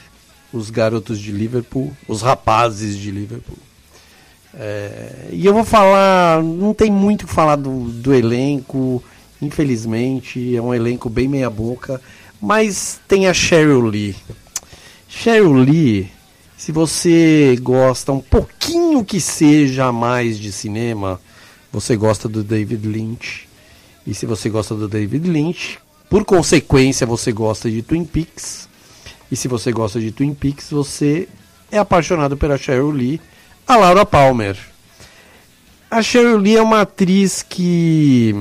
[0.51, 3.57] os garotos de Liverpool, os rapazes de Liverpool.
[4.53, 9.03] É, e eu vou falar, não tem muito o que falar do, do elenco,
[9.41, 12.01] infelizmente, é um elenco bem meia boca,
[12.41, 14.15] mas tem a Cheryl Lee.
[15.07, 16.09] Cheryl Lee,
[16.57, 21.19] se você gosta um pouquinho que seja mais de cinema,
[21.71, 23.47] você gosta do David Lynch.
[24.07, 25.79] E se você gosta do David Lynch,
[26.09, 28.69] por consequência você gosta de Twin Peaks.
[29.35, 31.27] E se você gosta de Twin Peaks, você
[31.69, 33.19] é apaixonado pela Cheryl Lee,
[33.67, 34.57] a Laura Palmer.
[35.91, 38.33] A Cheryl Lee é uma atriz que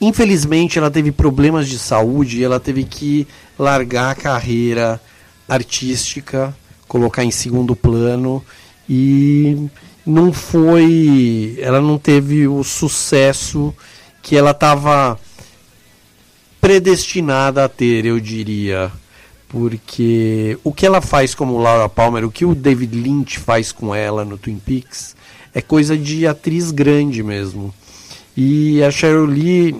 [0.00, 3.26] infelizmente ela teve problemas de saúde e ela teve que
[3.58, 5.00] largar a carreira
[5.48, 8.44] artística, colocar em segundo plano
[8.88, 9.68] e
[10.06, 13.74] não foi, ela não teve o sucesso
[14.22, 15.18] que ela estava
[16.64, 18.90] predestinada a ter, eu diria.
[19.48, 23.94] Porque o que ela faz como Laura Palmer, o que o David Lynch faz com
[23.94, 25.14] ela no Twin Peaks,
[25.54, 27.72] é coisa de atriz grande mesmo.
[28.34, 29.76] E a Cheryl Lee,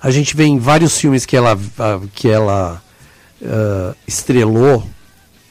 [0.00, 1.56] a gente vê em vários filmes que ela,
[2.14, 2.82] que ela
[3.44, 4.82] ah, estrelou,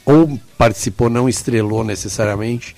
[0.03, 2.75] ou participou, não estrelou necessariamente,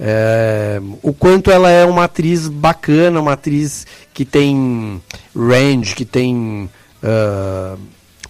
[0.00, 5.00] é, o quanto ela é uma atriz bacana, uma atriz que tem
[5.34, 6.68] range, que tem
[7.02, 7.76] ah,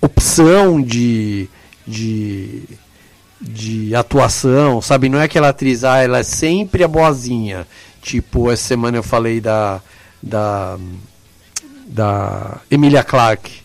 [0.01, 1.49] opção de,
[1.87, 2.63] de,
[3.41, 5.09] de atuação, sabe?
[5.09, 7.67] Não é aquela atriz, ah, ela é sempre a boazinha.
[8.01, 9.81] Tipo, essa semana eu falei da,
[10.23, 10.79] da,
[11.87, 13.61] da Emilia Clarke,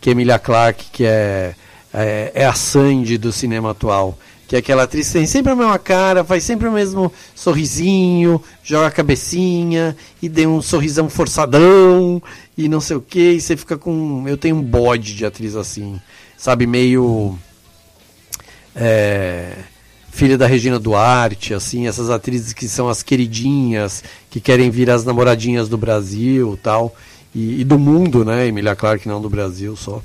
[0.00, 1.54] que Emilia Clarke, que é,
[1.94, 4.18] é, é a Sandy do cinema atual
[4.48, 8.86] que é aquela atriz tem sempre a mesma cara, faz sempre o mesmo sorrisinho, joga
[8.86, 12.20] a cabecinha e dê um sorrisão forçadão
[12.56, 14.26] e não sei o que, e você fica com.
[14.26, 16.00] Eu tenho um bode de atriz assim,
[16.36, 17.38] sabe, meio.
[18.74, 19.52] É,
[20.10, 25.04] filha da Regina Duarte, assim, essas atrizes que são as queridinhas, que querem vir as
[25.04, 26.96] namoradinhas do Brasil tal,
[27.34, 28.46] e, e do mundo, né?
[28.46, 30.02] Emilia Clarke não do Brasil só.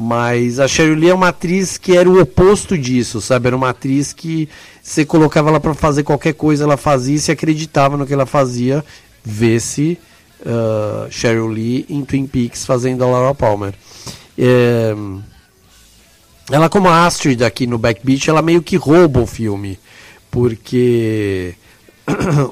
[0.00, 3.48] Mas a Cheryl Lee é uma atriz que era o oposto disso, sabe?
[3.48, 4.48] Era uma atriz que
[4.80, 8.24] você colocava ela para fazer qualquer coisa, ela fazia e se acreditava no que ela
[8.24, 8.84] fazia.
[9.24, 9.98] Vê-se
[10.42, 13.74] uh, Cheryl Lee em Twin Peaks fazendo a Laura Palmer.
[14.38, 14.94] É,
[16.48, 19.80] ela como a Astrid aqui no Backbeat, ela meio que rouba o filme,
[20.30, 21.56] porque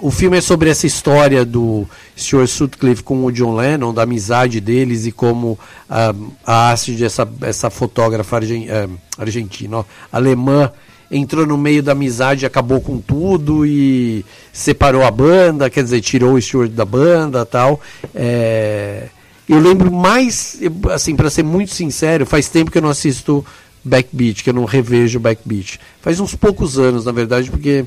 [0.02, 1.86] o filme é sobre essa história do
[2.16, 7.28] Stuart Sutcliffe com o John Lennon, da amizade deles e como a, a Astrid, essa,
[7.42, 10.70] essa fotógrafa argen, uh, argentina, ó, alemã,
[11.10, 16.34] entrou no meio da amizade acabou com tudo e separou a banda, quer dizer, tirou
[16.34, 17.80] o Stewart da banda tal.
[18.14, 19.08] É,
[19.48, 20.58] eu lembro mais,
[20.92, 23.46] assim, para ser muito sincero, faz tempo que eu não assisto
[23.84, 25.78] Backbeat, que eu não revejo Backbeat.
[26.00, 27.86] Faz uns poucos anos, na verdade, porque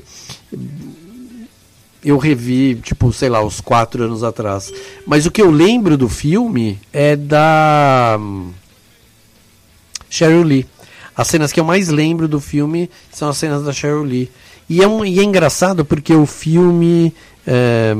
[2.04, 4.72] eu revi, tipo, sei lá, uns quatro anos atrás.
[5.06, 8.50] Mas o que eu lembro do filme é da hum,
[10.08, 10.66] Cheryl Lee.
[11.14, 14.30] As cenas que eu mais lembro do filme são as cenas da Cheryl Lee.
[14.68, 17.12] E é, um, e é engraçado porque o filme.
[17.46, 17.94] é,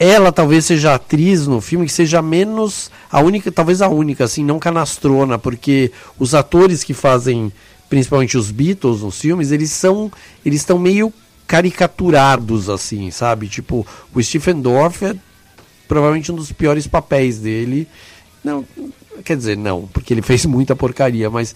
[0.00, 2.90] ela talvez seja atriz no filme que seja menos.
[3.10, 7.52] A única, talvez a única, assim, não canastrona, porque os atores que fazem,
[7.88, 10.10] principalmente os Beatles nos filmes, eles são.
[10.44, 11.12] Eles estão meio
[11.48, 13.48] caricaturados, assim, sabe?
[13.48, 13.84] Tipo,
[14.14, 15.16] o Stephen Dorff é
[15.88, 17.88] provavelmente um dos piores papéis dele.
[18.44, 18.64] Não,
[19.24, 21.54] quer dizer, não, porque ele fez muita porcaria, mas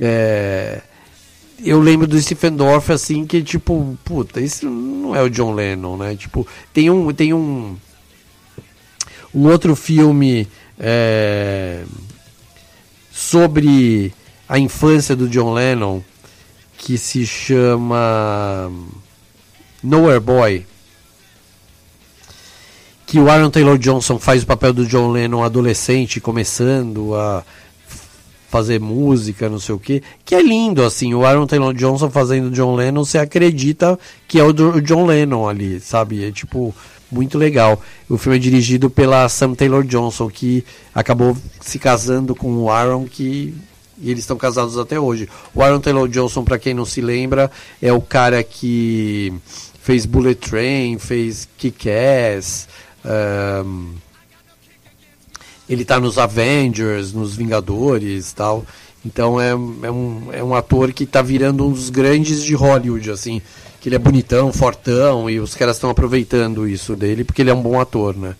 [0.00, 0.80] é,
[1.62, 5.96] eu lembro do Stephen Dorff assim que tipo, puta, isso não é o John Lennon,
[5.96, 6.14] né?
[6.14, 7.76] Tipo, tem um tem um
[9.34, 10.46] um outro filme
[10.78, 11.84] é,
[13.10, 14.14] sobre
[14.48, 16.00] a infância do John Lennon
[16.78, 18.70] que se chama
[19.86, 20.66] Nowhere Boy
[23.06, 27.44] que o Aaron Taylor Johnson faz o papel do John Lennon adolescente, começando a
[28.48, 32.50] fazer música, não sei o que, que é lindo, assim, o Aaron Taylor Johnson fazendo
[32.50, 36.24] John Lennon, você acredita que é o, John Lennon ali, sabe?
[36.24, 36.74] É tipo,
[37.10, 37.80] muito legal.
[38.08, 43.04] O filme é dirigido pela Sam Taylor Johnson, que acabou se casando com o Aaron,
[43.04, 43.54] que
[43.98, 45.28] e eles estão casados até hoje.
[45.54, 49.32] O Aaron Taylor Johnson, para quem não se lembra, é o cara que
[49.86, 52.66] fez Bullet Train, fez Kick-Ass,
[53.04, 53.94] ahn,
[55.68, 58.66] ele tá nos Avengers, nos Vingadores tal.
[59.04, 63.12] Então é, é, um, é um ator que tá virando um dos grandes de Hollywood,
[63.12, 63.40] assim.
[63.80, 67.54] Que ele é bonitão, fortão, e os caras estão aproveitando isso dele, porque ele é
[67.54, 68.34] um bom ator, né?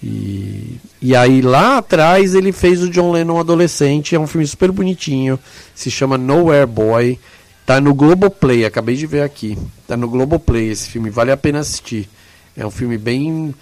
[0.00, 4.70] E, e aí lá atrás ele fez o John Lennon adolescente, é um filme super
[4.70, 5.36] bonitinho,
[5.74, 7.18] se chama Nowhere Boy,
[7.64, 9.58] tá no Globoplay, acabei de ver aqui.
[9.86, 12.08] Tá no Globoplay esse filme, vale a pena assistir.
[12.56, 13.54] É um filme bem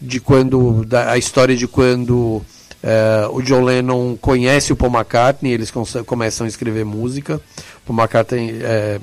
[0.00, 2.42] de quando da, a história de quando
[2.82, 5.72] eh, o John Lennon conhece o Paul McCartney, eles
[6.06, 7.40] começam a escrever música.
[7.84, 9.00] O Paul McCartney, é,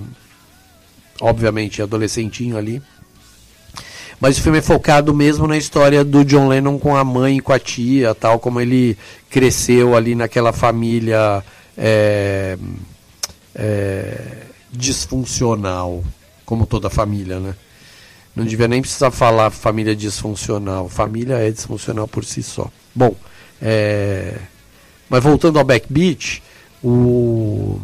[1.21, 2.81] obviamente, adolescentinho ali.
[4.19, 7.41] Mas o filme é focado mesmo na história do John Lennon com a mãe e
[7.41, 8.97] com a tia, tal, como ele
[9.29, 11.43] cresceu ali naquela família
[11.77, 12.57] é,
[13.53, 14.17] é,
[14.71, 16.03] disfuncional,
[16.47, 17.53] como toda família, né?
[18.33, 20.87] Não devia nem precisar falar família disfuncional.
[20.87, 22.71] Família é disfuncional por si só.
[22.95, 23.13] Bom,
[23.61, 24.39] é,
[25.09, 26.41] mas voltando ao Backbeat,
[26.81, 27.81] o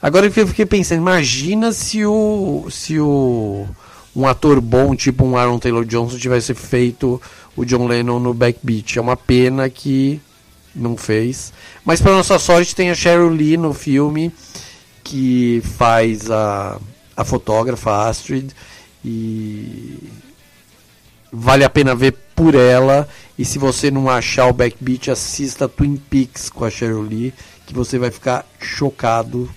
[0.00, 3.66] agora eu fiquei pensando, imagina se o se o
[4.14, 7.20] um ator bom, tipo um Aaron Taylor Johnson, tivesse feito
[7.56, 8.98] o John Lennon no Backbeat.
[8.98, 10.20] É uma pena que
[10.74, 11.52] não fez.
[11.84, 14.32] Mas para nossa sorte tem a Cheryl Lee no filme
[15.02, 16.78] que faz a,
[17.20, 18.50] a fotógrafa Astrid
[19.04, 20.10] e
[21.30, 23.06] vale a pena ver por ela.
[23.38, 27.34] E se você não achar o Backbeat assista Twin Peaks com a Cheryl Lee
[27.66, 29.48] que você vai ficar chocado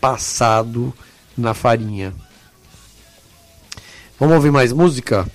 [0.00, 0.92] passado
[1.36, 2.12] na farinha.
[4.18, 5.26] Vamos ouvir mais música?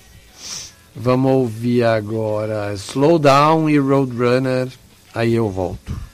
[0.94, 4.68] Vamos ouvir agora Slow Down e Roadrunner.
[5.14, 6.07] Aí eu volto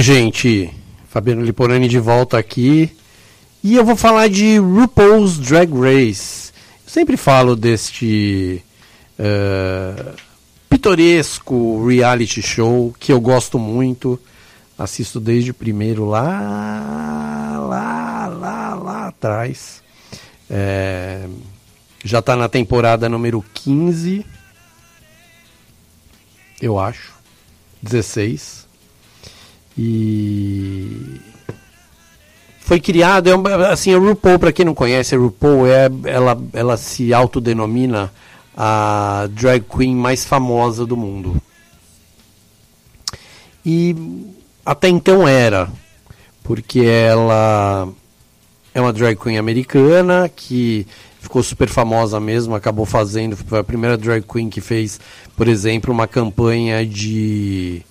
[0.00, 0.74] Oi, gente.
[1.10, 2.90] Fabiano Liporani de volta aqui.
[3.62, 6.52] E eu vou falar de RuPaul's Drag Race.
[6.86, 8.64] Eu sempre falo deste
[9.18, 10.14] eh,
[10.70, 14.18] pitoresco reality show que eu gosto muito.
[14.78, 19.82] Assisto desde o primeiro lá, lá, lá, lá atrás.
[20.48, 21.28] Eh,
[22.02, 24.24] já está na temporada número 15,
[26.58, 27.12] eu acho.
[27.82, 28.59] 16.
[29.82, 31.18] E
[32.60, 36.76] foi criado, é assim, a RuPaul, para quem não conhece, a RuPaul é, ela, ela
[36.76, 38.12] se autodenomina
[38.54, 41.40] a drag queen mais famosa do mundo.
[43.64, 43.96] E
[44.66, 45.70] até então era,
[46.44, 47.88] porque ela
[48.74, 50.86] é uma drag queen americana que
[51.20, 55.00] ficou super famosa mesmo, acabou fazendo, foi a primeira drag queen que fez,
[55.34, 57.82] por exemplo, uma campanha de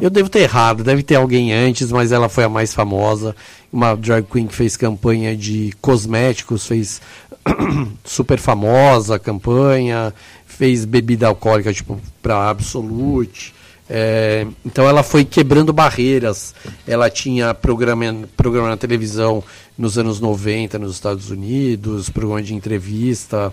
[0.00, 3.34] eu devo ter errado, deve ter alguém antes, mas ela foi a mais famosa.
[3.72, 7.00] Uma drag queen que fez campanha de cosméticos, fez
[8.04, 10.12] super famosa campanha,
[10.46, 13.54] fez bebida alcoólica tipo para Absolute,
[13.92, 16.54] É, então ela foi quebrando barreiras.
[16.86, 18.04] Ela tinha programa,
[18.36, 19.42] programa na televisão
[19.76, 23.52] nos anos 90 nos Estados Unidos, programa de entrevista.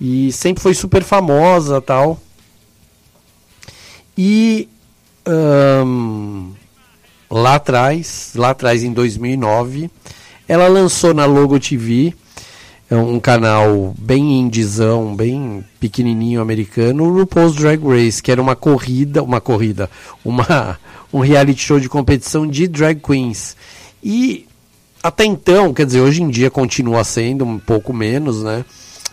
[0.00, 2.20] E sempre foi super famosa tal.
[4.16, 4.68] E
[7.30, 9.90] lá atrás, lá atrás em 2009,
[10.48, 12.14] ela lançou na Logo TV,
[12.90, 18.54] é um canal bem indizão, bem pequenininho americano, o RuPaul's Drag Race, que era uma
[18.54, 19.90] corrida, uma corrida,
[20.24, 20.78] uma
[21.14, 23.56] um reality show de competição de drag queens.
[24.02, 24.46] E
[25.00, 28.64] até então, quer dizer, hoje em dia continua sendo um pouco menos, né?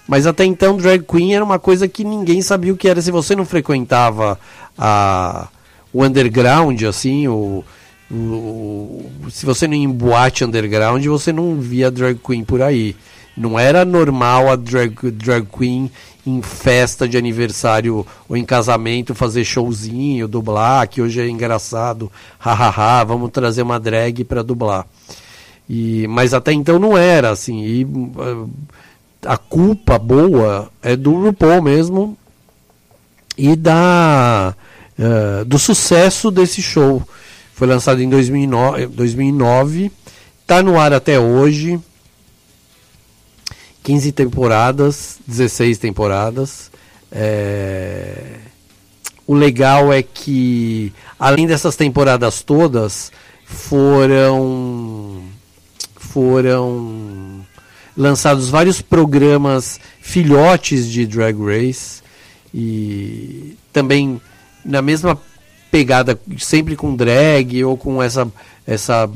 [0.07, 3.11] Mas até então drag queen era uma coisa que ninguém sabia o que era se
[3.11, 4.39] você não frequentava
[4.75, 5.47] a
[5.93, 7.63] o underground assim, o,
[8.09, 12.95] o- se você não ia em boate underground, você não via drag queen por aí.
[13.35, 15.89] Não era normal a drag, drag queen
[16.27, 22.11] em festa de aniversário ou em casamento fazer showzinho, dublar, que hoje é engraçado.
[22.37, 24.85] Hahaha, vamos trazer uma drag para dublar.
[25.69, 27.63] E, mas até então não era assim.
[27.63, 28.49] E uh,
[29.25, 32.17] a culpa boa é do RuPaul mesmo
[33.37, 34.53] e da
[35.01, 37.01] uh, do sucesso desse show.
[37.53, 39.91] Foi lançado em 2009, 2009
[40.51, 41.79] tá no ar até hoje.
[43.83, 46.69] 15 temporadas, 16 temporadas.
[47.09, 48.39] É,
[49.25, 53.13] O legal é que, além dessas temporadas todas,
[53.45, 55.23] foram
[55.95, 57.45] foram
[57.95, 62.01] lançados vários programas filhotes de Drag Race
[62.53, 64.19] e também
[64.63, 65.19] na mesma
[65.69, 68.27] pegada sempre com drag ou com essa
[68.67, 69.09] essa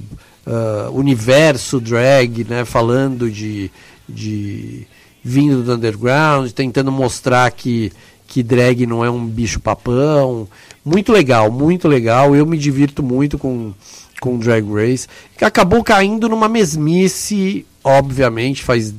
[0.46, 3.70] ah, universo drag né falando de
[4.08, 4.88] de
[5.24, 7.92] vindo do underground tentando mostrar que
[8.28, 10.48] que drag não é um bicho papão.
[10.84, 12.36] Muito legal muito legal.
[12.36, 13.74] Eu me divirto muito com
[14.20, 18.94] com Drag Race, que acabou caindo numa mesmice, obviamente, faz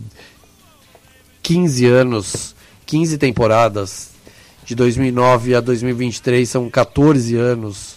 [1.42, 4.10] 15 anos, 15 temporadas,
[4.66, 7.96] de 2009 a 2023, são 14 anos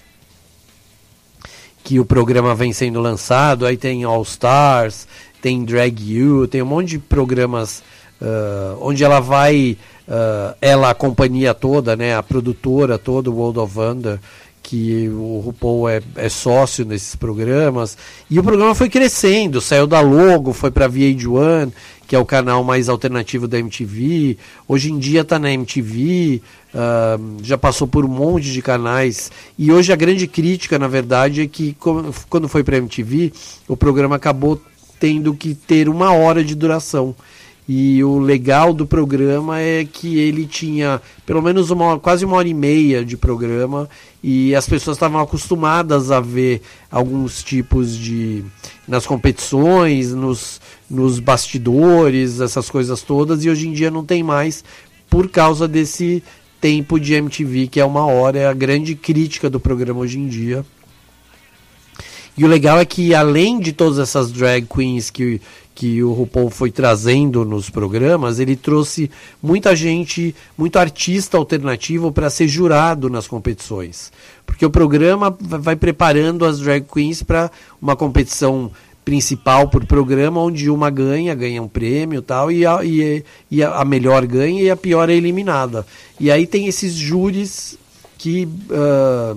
[1.84, 5.08] que o programa vem sendo lançado, aí tem All Stars,
[5.42, 7.82] tem Drag You, tem um monte de programas
[8.22, 13.76] ah, onde ela vai, ah, ela, a companhia toda, né, a produtora toda, World of
[13.76, 14.20] Wonder,
[14.62, 17.98] que o RuPaul é, é sócio nesses programas.
[18.30, 21.72] E o programa foi crescendo, saiu da Logo, foi para VH1,
[22.10, 24.36] que é o canal mais alternativo da MTV.
[24.68, 26.42] Hoje em dia está na MTV,
[26.74, 29.32] ah, já passou por um monte de canais.
[29.56, 31.78] E hoje a grande crítica, na verdade, é que
[32.28, 33.32] quando foi para MTV,
[33.68, 34.60] o programa acabou
[35.00, 37.16] tendo que ter uma hora de duração.
[37.72, 42.48] E o legal do programa é que ele tinha pelo menos uma quase uma hora
[42.48, 43.88] e meia de programa
[44.24, 48.44] e as pessoas estavam acostumadas a ver alguns tipos de
[48.88, 54.64] nas competições, nos, nos bastidores, essas coisas todas, e hoje em dia não tem mais
[55.10, 56.24] por causa desse
[56.60, 60.28] tempo de MTV que é uma hora, é a grande crítica do programa hoje em
[60.28, 60.66] dia.
[62.38, 65.42] E o legal é que além de todas essas drag queens que,
[65.76, 69.12] que o RuPaul foi trazendo nos programas, ele trouxe
[69.44, 74.12] muita gente, muito artista alternativo para ser jurado nas competições.
[74.46, 78.72] Porque o programa va- vai preparando as drag queens para uma competição
[79.04, 83.84] principal por programa, onde uma ganha, ganha um prêmio tal, e a, e, e a
[83.84, 85.86] melhor ganha e a pior é eliminada.
[86.20, 87.78] E aí tem esses júris
[88.18, 88.48] que.
[88.72, 89.36] ah,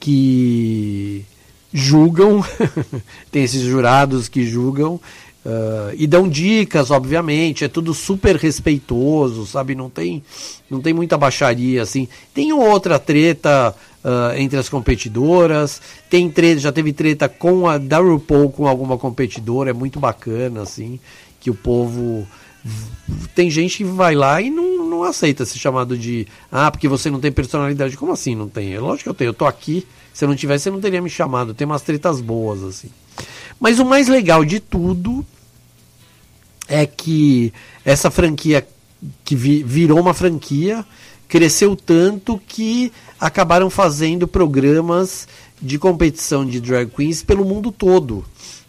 [0.00, 1.24] que
[1.72, 2.44] julgam,
[3.30, 5.00] tem esses jurados que julgam
[5.44, 9.74] ah, e dão dicas, obviamente, é tudo super respeitoso, sabe?
[9.74, 10.22] Não tem,
[10.70, 12.08] não tem muita baixaria assim.
[12.34, 13.74] Tem outra treta
[14.04, 15.80] ah, entre as competidoras,
[16.10, 20.62] tem treta, já teve treta com a da RuPaul com alguma competidora, é muito bacana
[20.62, 21.00] assim,
[21.40, 22.26] que o povo
[23.34, 27.10] tem gente que vai lá e não, não aceita ser chamado de ah, porque você
[27.10, 27.96] não tem personalidade.
[27.96, 28.74] Como assim não tem?
[28.74, 29.86] É lógico que eu tenho, eu tô aqui.
[30.12, 31.54] Se eu não tivesse, você não teria me chamado.
[31.54, 32.90] Tem umas tretas boas, assim.
[33.60, 35.24] Mas o mais legal de tudo
[36.68, 37.52] é que
[37.84, 38.66] essa franquia
[39.24, 40.84] que vi- virou uma franquia
[41.28, 45.26] cresceu tanto que acabaram fazendo programas
[45.60, 48.24] de competição de drag queens pelo mundo todo.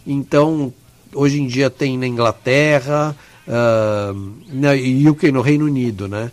[0.05, 0.73] Então,
[1.13, 3.15] hoje em dia tem na Inglaterra,
[3.47, 4.13] ah,
[4.51, 4.69] na
[5.11, 6.31] UK, no Reino Unido, né?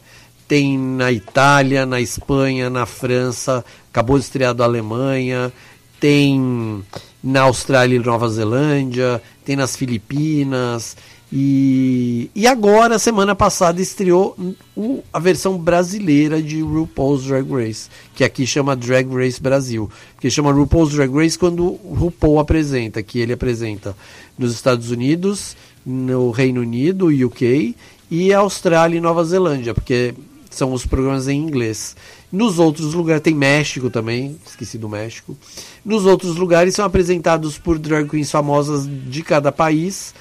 [0.49, 5.53] Tem na Itália, na Espanha, na França, acabou de estrear da Alemanha,
[5.99, 6.83] tem
[7.27, 10.97] na Austrália e Nova Zelândia, tem nas Filipinas,
[11.33, 14.37] E, e agora, semana passada, estreou
[14.77, 19.91] o- a versão brasileira de RuPaul's Drag Race, que aqui chama Drag Race Brasil.
[20.21, 23.97] Que chama RuPaul's Drag Race quando RuPaul apresenta, que ele apresenta
[24.39, 27.75] nos Estados Unidos, no Reino Unido, UK,
[28.09, 30.15] e Austrália e Nova Zelândia, porque
[30.49, 31.97] são os programas em inglês.
[32.31, 35.37] Nos outros lugares, tem México também, esqueci do México.
[35.85, 40.15] Nos outros lugares são apresentados por drag queens famosas de cada país,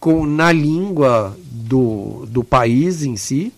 [0.00, 3.52] com na língua do, do país em si,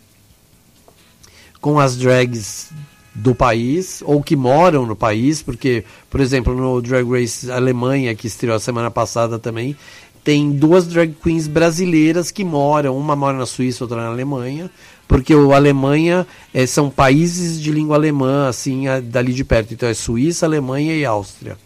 [1.61, 2.71] com as drags
[3.15, 8.27] do país, ou que moram no país, porque, por exemplo, no Drag Race Alemanha, que
[8.27, 9.75] estreou a semana passada também,
[10.25, 14.71] tem duas drag queens brasileiras que moram, uma mora na Suíça, outra na Alemanha,
[15.07, 19.75] porque o Alemanha eh, são países de língua alemã, assim, a- dali de perto.
[19.75, 21.57] Então é Suíça, Alemanha e Áustria.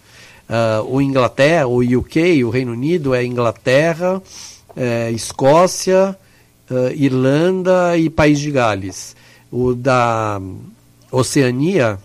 [0.49, 4.21] Ah, o Inglaterra, o UK, o Reino Unido é Inglaterra,
[4.77, 6.17] eh, Escócia,
[6.71, 9.15] ah, Irlanda e País de Gales.
[9.51, 10.41] O da
[11.11, 11.99] Oceania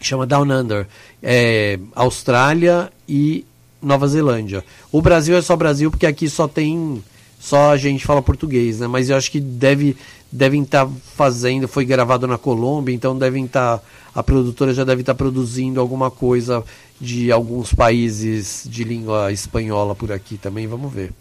[0.00, 0.86] chama Down Under,
[1.22, 3.44] é Austrália e
[3.82, 4.64] Nova Zelândia.
[4.92, 7.02] O Brasil é só Brasil porque aqui só tem
[7.40, 8.86] só a gente fala português, né?
[8.88, 9.96] Mas eu acho que deve
[10.30, 13.82] devem estar fazendo, foi gravado na Colômbia, então devem estar
[14.14, 16.64] a produtora já deve estar produzindo alguma coisa
[17.00, 21.12] de alguns países de língua espanhola por aqui também, vamos ver.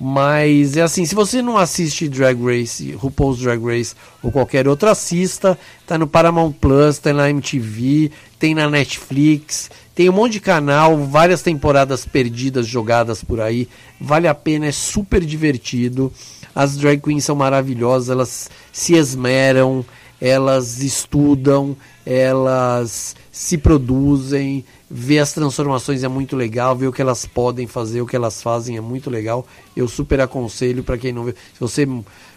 [0.00, 4.88] Mas é assim, se você não assiste Drag Race, RuPaul's Drag Race ou qualquer outro,
[4.88, 5.56] assista.
[5.86, 10.98] Tá no Paramount Plus, tem na MTV, tem na Netflix, tem um monte de canal,
[11.06, 13.68] várias temporadas perdidas jogadas por aí.
[14.00, 16.12] Vale a pena, é super divertido.
[16.54, 19.84] As drag queens são maravilhosas, elas se esmeram,
[20.20, 21.76] elas estudam,
[22.06, 28.00] elas se produzem, ver as transformações é muito legal, ver o que elas podem fazer,
[28.00, 29.46] o que elas fazem é muito legal.
[29.76, 31.32] Eu super aconselho para quem não vê.
[31.32, 31.88] Se você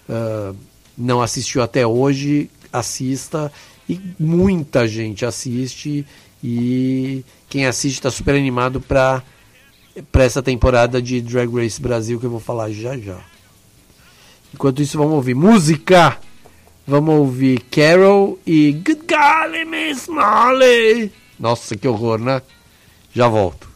[0.10, 0.54] ah,
[0.98, 3.52] não assistiu até hoje, assista.
[3.88, 6.06] E muita gente assiste.
[6.44, 9.24] E quem assiste está super animado para
[10.14, 13.20] essa temporada de Drag Race Brasil que eu vou falar já já.
[14.54, 16.18] Enquanto isso, vamos ouvir música.
[16.86, 21.12] Vamos ouvir Carol e Good Golly Miss Molly.
[21.38, 22.42] Nossa, que horror, né?
[23.14, 23.68] Já volto.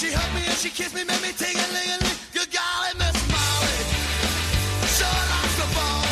[0.00, 2.00] She hugged me and she kissed me, made me a ling a ling.
[2.32, 3.84] Good golly, Miss Molly.
[4.96, 5.12] Sure
[5.60, 6.08] the ball.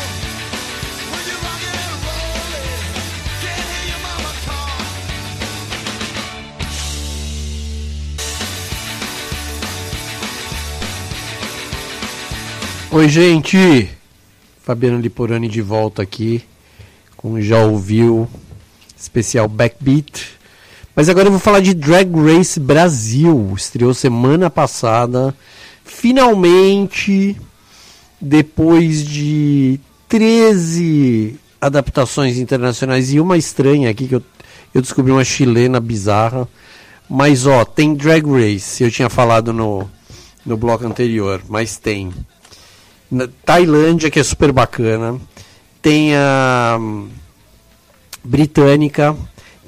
[1.09, 2.69] When you rock it and roll it.
[3.41, 4.77] Can't hear your mama call.
[12.99, 13.89] Oi, gente!
[14.61, 16.45] Fabiano Liporani de volta aqui
[17.17, 18.29] com Já Ouviu,
[18.95, 20.38] especial Backbeat.
[20.99, 23.53] Mas agora eu vou falar de Drag Race Brasil.
[23.55, 25.33] Estreou semana passada.
[25.85, 27.37] Finalmente,
[28.19, 29.79] depois de
[30.09, 34.23] 13 adaptações internacionais e uma estranha aqui, que eu,
[34.73, 36.45] eu descobri uma chilena bizarra.
[37.09, 39.89] Mas ó, tem Drag Race, eu tinha falado no,
[40.45, 42.11] no bloco anterior, mas tem.
[43.09, 45.17] Na Tailândia, que é super bacana.
[45.81, 47.07] Tem a hum,
[48.21, 49.15] britânica,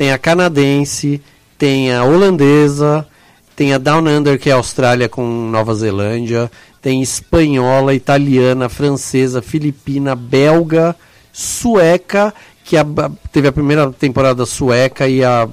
[0.01, 1.21] tem a canadense,
[1.59, 3.07] tem a holandesa,
[3.55, 6.49] tem a Down Under, que é Austrália com Nova Zelândia,
[6.81, 10.95] tem espanhola, italiana, francesa, filipina, belga,
[11.31, 12.33] sueca,
[12.63, 12.85] que a-
[13.31, 15.47] teve a primeira temporada sueca e a,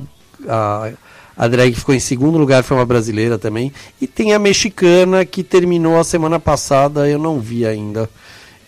[0.48, 0.92] a,
[1.36, 3.70] a drag ficou em segundo lugar, foi uma brasileira também.
[4.00, 8.08] E tem a mexicana, que terminou a semana passada, eu não vi ainda.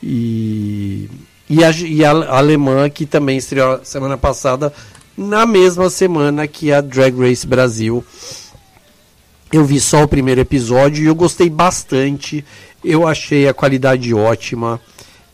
[0.03, 1.09] E,
[1.49, 4.71] e, a, e a alemã, que também estreou semana passada,
[5.17, 8.05] na mesma semana que a Drag Race Brasil.
[9.53, 12.45] Eu vi só o primeiro episódio e eu gostei bastante.
[12.85, 14.81] Eu achei a qualidade ótima.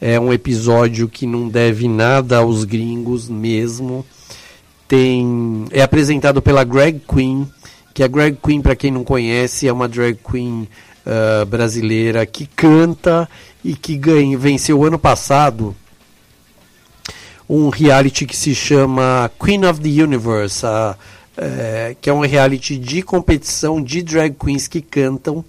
[0.01, 4.05] É um episódio que não deve nada aos gringos mesmo.
[4.89, 7.47] Tem é apresentado pela Greg Queen,
[7.93, 10.68] que a Greg Queen, para quem não conhece, é uma drag queen
[11.07, 13.28] ah, brasileira que canta
[13.65, 15.74] e que ganha, venceu ano passado
[17.48, 20.97] um reality que se chama Queen of the Universe, a-
[21.36, 25.44] é, que é um reality de competição de drag queens que cantam.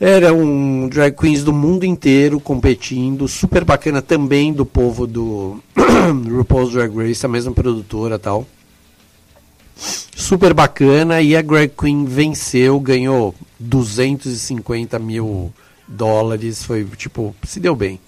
[0.00, 5.58] Eram drag queens do mundo inteiro competindo, super bacana também do povo do
[6.28, 8.46] RuPaul's Drag Race, a mesma produtora tal.
[10.14, 15.52] Super bacana e a Drag Queen venceu, ganhou 250 mil
[15.86, 18.00] dólares, foi tipo, se deu bem.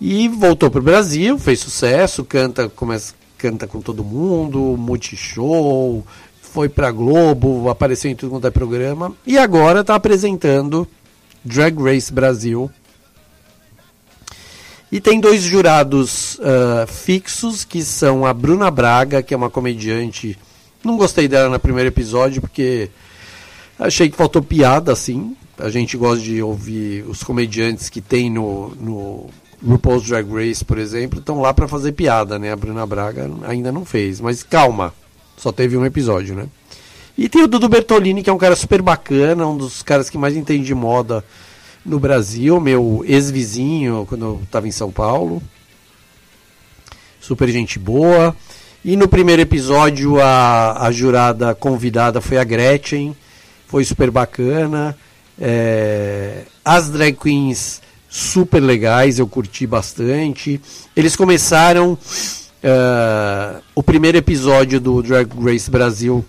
[0.00, 6.04] E voltou pro Brasil, fez sucesso, canta, começa, canta com todo mundo, multishow,
[6.40, 9.12] foi pra Globo, apareceu em tudo quanto é programa.
[9.26, 10.86] E agora está apresentando
[11.44, 12.70] Drag Race Brasil.
[14.90, 20.38] E tem dois jurados ah, fixos, que são a Bruna Braga, que é uma comediante.
[20.82, 22.88] Não gostei dela no primeiro episódio, porque
[23.78, 25.36] achei que faltou piada, assim.
[25.58, 29.26] A gente gosta de ouvir os comediantes que tem no, no
[29.66, 32.52] RuPaul's Drag Race, por exemplo, estão lá para fazer piada, né?
[32.52, 34.94] A Bruna Braga ainda não fez, mas calma,
[35.36, 36.46] só teve um episódio, né?
[37.16, 40.16] E tem o Dudu Bertolini, que é um cara super bacana, um dos caras que
[40.16, 41.24] mais entende de moda
[41.84, 45.42] no Brasil, meu ex-vizinho quando eu estava em São Paulo.
[47.20, 48.36] Super gente boa.
[48.84, 53.16] E no primeiro episódio a, a jurada convidada foi a Gretchen,
[53.66, 54.96] foi super bacana.
[55.40, 60.60] É, as drag queens super legais, eu curti bastante.
[60.96, 61.98] Eles começaram
[62.62, 66.24] eh, o primeiro episódio do Drag Race Brasil.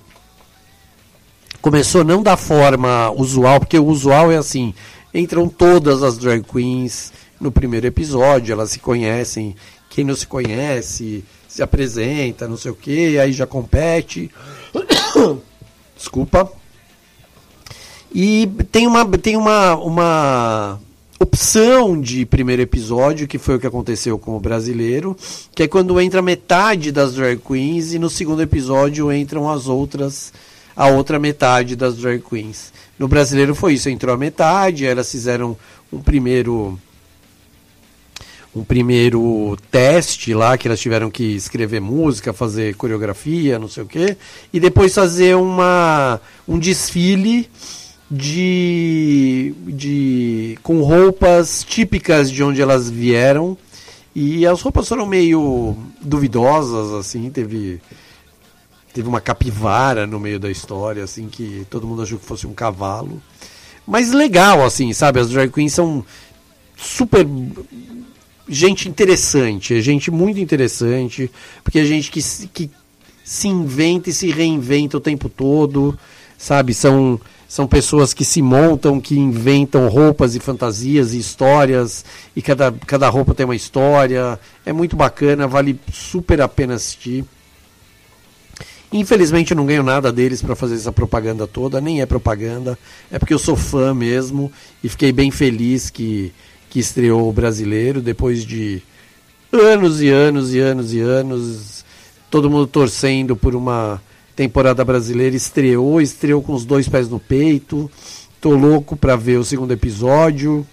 [1.62, 4.74] Começou não da forma usual, porque o usual é assim:
[5.14, 9.56] entram todas as drag queens no primeiro episódio, elas se conhecem.
[9.90, 14.30] Quem não se conhece se apresenta, não sei o que, aí já compete.
[15.98, 16.52] Desculpa.
[18.14, 20.80] E tem uma, tem uma, uma
[21.20, 25.18] opção de primeiro episódio, que foi o que aconteceu com o brasileiro,
[25.54, 30.32] que é quando entra metade das drag queens e no segundo episódio entram as outras,
[30.74, 32.72] a outra metade das drag queens.
[32.98, 35.58] No brasileiro foi isso, entrou a metade, elas fizeram
[35.92, 36.80] um primeiro
[38.56, 43.86] um primeiro teste lá, que elas tiveram que escrever música, fazer coreografia, não sei o
[43.86, 44.18] quê,
[44.52, 47.48] e depois fazer uma, um desfile
[48.10, 53.58] de, de com roupas típicas de onde elas vieram.
[54.16, 57.80] E as roupas foram meio duvidosas, assim, teve
[58.92, 62.54] teve uma capivara no meio da história, assim, que todo mundo achou que fosse um
[62.54, 63.22] cavalo.
[63.86, 65.20] Mas legal, assim, sabe?
[65.20, 66.04] As drag queens são
[66.76, 67.26] super
[68.48, 71.30] gente interessante, é gente muito interessante,
[71.64, 72.72] porque é gente que, que
[73.24, 75.98] se inventa e se reinventa o tempo todo,
[76.38, 76.74] sabe?
[76.74, 77.20] São,
[77.50, 82.06] são pessoas que se montam, que inventam roupas e fantasias e histórias,
[82.36, 84.40] e cada, cada roupa tem uma história.
[84.64, 87.26] É muito bacana, vale super a pena assistir.
[88.94, 92.78] Infelizmente eu não ganho nada deles para fazer essa propaganda toda, nem é propaganda,
[93.12, 94.52] é porque eu sou fã mesmo
[94.84, 96.32] e fiquei bem feliz que,
[96.70, 98.80] que estreou o brasileiro depois de
[99.52, 101.84] anos e anos e anos e anos,
[102.30, 104.00] todo mundo torcendo por uma
[104.40, 107.92] temporada brasileira, estreou, estreou com os dois pés no peito.
[108.40, 110.66] Tô louco para ver o segundo episódio.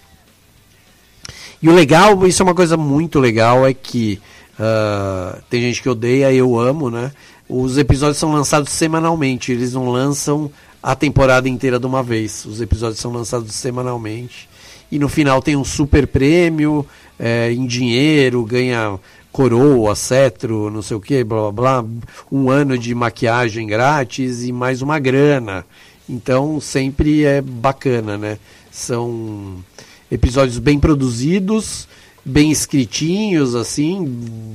[1.60, 4.20] E o legal, isso é uma coisa muito legal, é que
[4.52, 7.10] uh, tem gente que odeia, eu amo, né?
[7.48, 10.48] Os episódios são lançados semanalmente, eles não lançam
[10.80, 12.44] a temporada inteira de uma vez.
[12.44, 14.48] Os episódios são lançados semanalmente.
[14.92, 16.86] E no final tem um super prêmio
[17.18, 18.96] é, em dinheiro, ganha
[19.36, 21.90] coroa, cetro, não sei o que, blá blá blá,
[22.32, 25.62] um ano de maquiagem grátis e mais uma grana.
[26.08, 28.38] Então sempre é bacana, né?
[28.72, 29.62] São
[30.10, 31.86] episódios bem produzidos,
[32.24, 34.06] bem escritinhos, assim,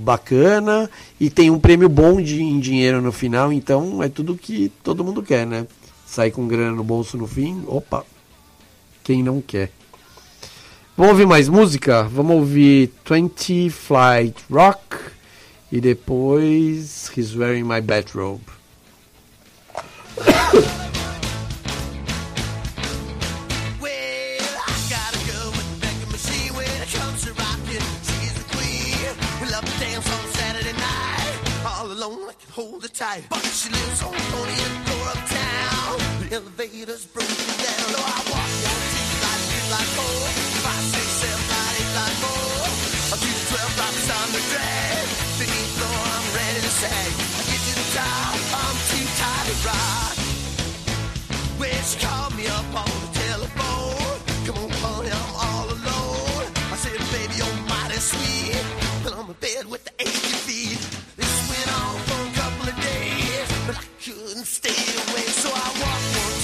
[0.03, 0.89] bacana,
[1.19, 5.03] e tem um prêmio bom de, em dinheiro no final, então é tudo que todo
[5.03, 5.67] mundo quer, né?
[6.07, 8.03] Sair com grana no bolso no fim, opa,
[9.03, 9.69] quem não quer?
[11.01, 12.03] Vamos ouvir mais música?
[12.03, 14.99] Vamos ouvir 20 Flight Rock
[15.71, 18.43] e depois He's Wearing My Bathrobe.
[32.51, 33.23] Hold her tight.
[33.29, 35.97] But she lives on Tony and door uptown.
[36.19, 37.89] The elevator's broken down.
[37.89, 39.41] So I walk down to like
[39.71, 40.40] like four,
[46.81, 47.11] sag.
[47.37, 50.15] I get to the top, I'm too tired to rock.
[51.61, 56.45] When she called me up on the telephone, come on, honey, I'm all alone.
[56.73, 58.65] I said, baby, you're mighty sweet,
[59.03, 60.81] but I'm in bed with the achy feet.
[61.19, 65.67] This went on for a couple of days, but I couldn't stay away, so I
[65.81, 66.41] walked one,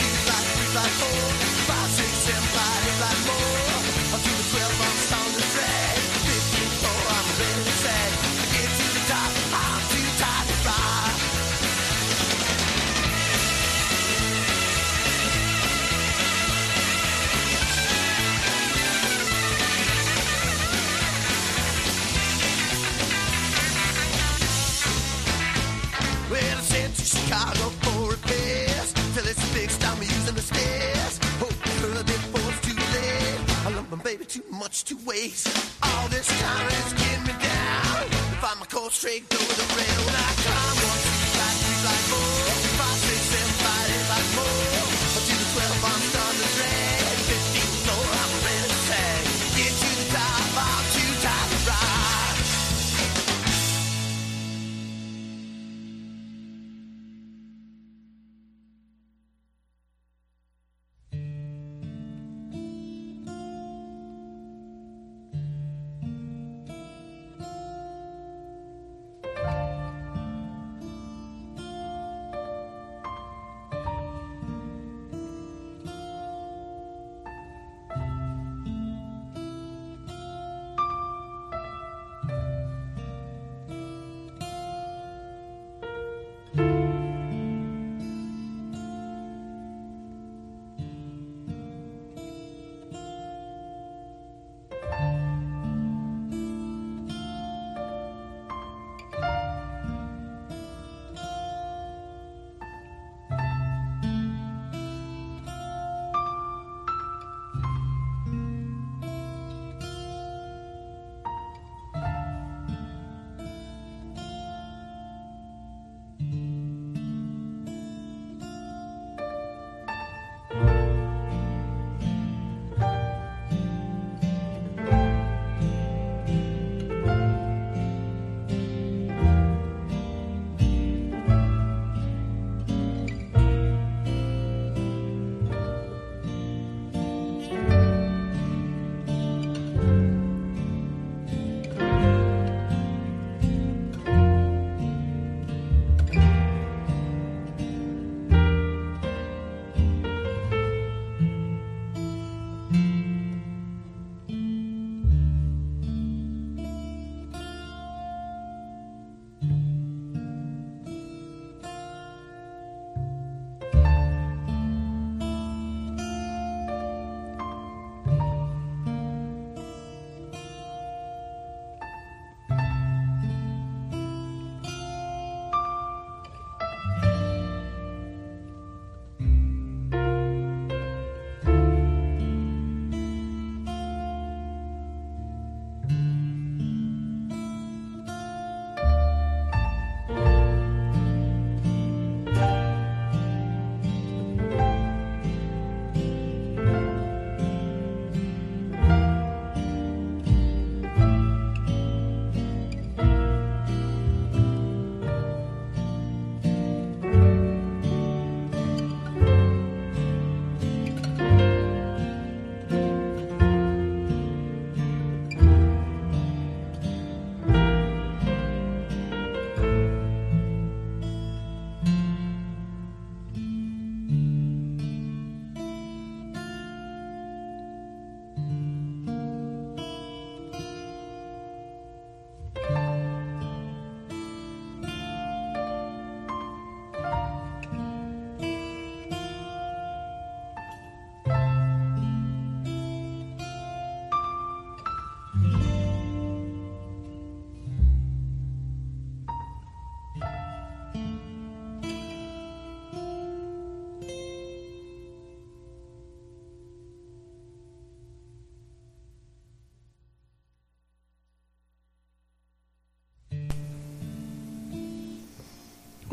[35.18, 35.67] please.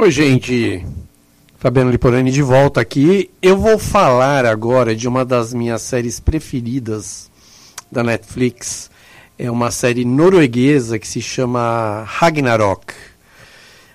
[0.04, 0.84] Oi, gente.
[1.56, 3.30] Fabiano Liporani de volta aqui.
[3.40, 7.30] Eu vou falar agora de uma das minhas séries preferidas
[7.90, 8.90] da Netflix.
[9.38, 12.92] É uma série norueguesa que se chama Ragnarok.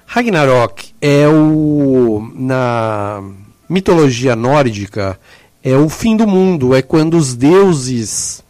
[0.07, 3.22] Ragnarok é o na
[3.69, 5.19] mitologia nórdica
[5.64, 8.44] é o fim do mundo, é quando os deuses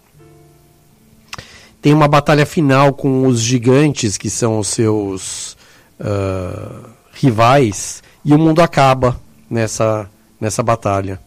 [1.82, 5.58] têm uma batalha final com os gigantes que são os seus
[6.00, 9.20] uh, rivais e o mundo acaba
[9.50, 10.10] nessa
[10.40, 11.20] nessa batalha.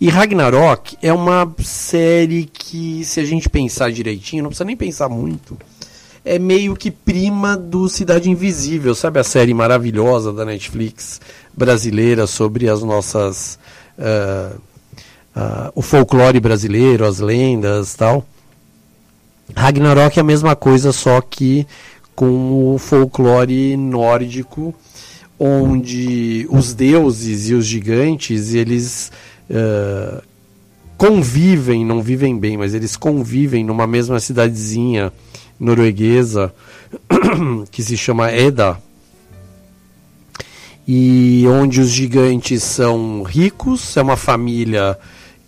[0.00, 5.10] E Ragnarok é uma série que, se a gente pensar direitinho, não precisa nem pensar
[5.10, 5.58] muito,
[6.24, 11.20] é meio que prima do Cidade Invisível, sabe a série maravilhosa da Netflix
[11.52, 13.58] brasileira sobre as nossas.
[13.98, 14.58] Uh,
[15.36, 18.26] uh, o folclore brasileiro, as lendas tal.
[19.54, 21.66] Ragnarok é a mesma coisa, só que
[22.14, 24.74] com o folclore nórdico,
[25.40, 29.10] onde os deuses e os gigantes eles
[29.48, 30.22] uh,
[30.98, 35.10] convivem, não vivem bem, mas eles convivem numa mesma cidadezinha
[35.58, 36.52] norueguesa
[37.72, 38.78] que se chama Eda
[40.86, 44.98] e onde os gigantes são ricos, é uma família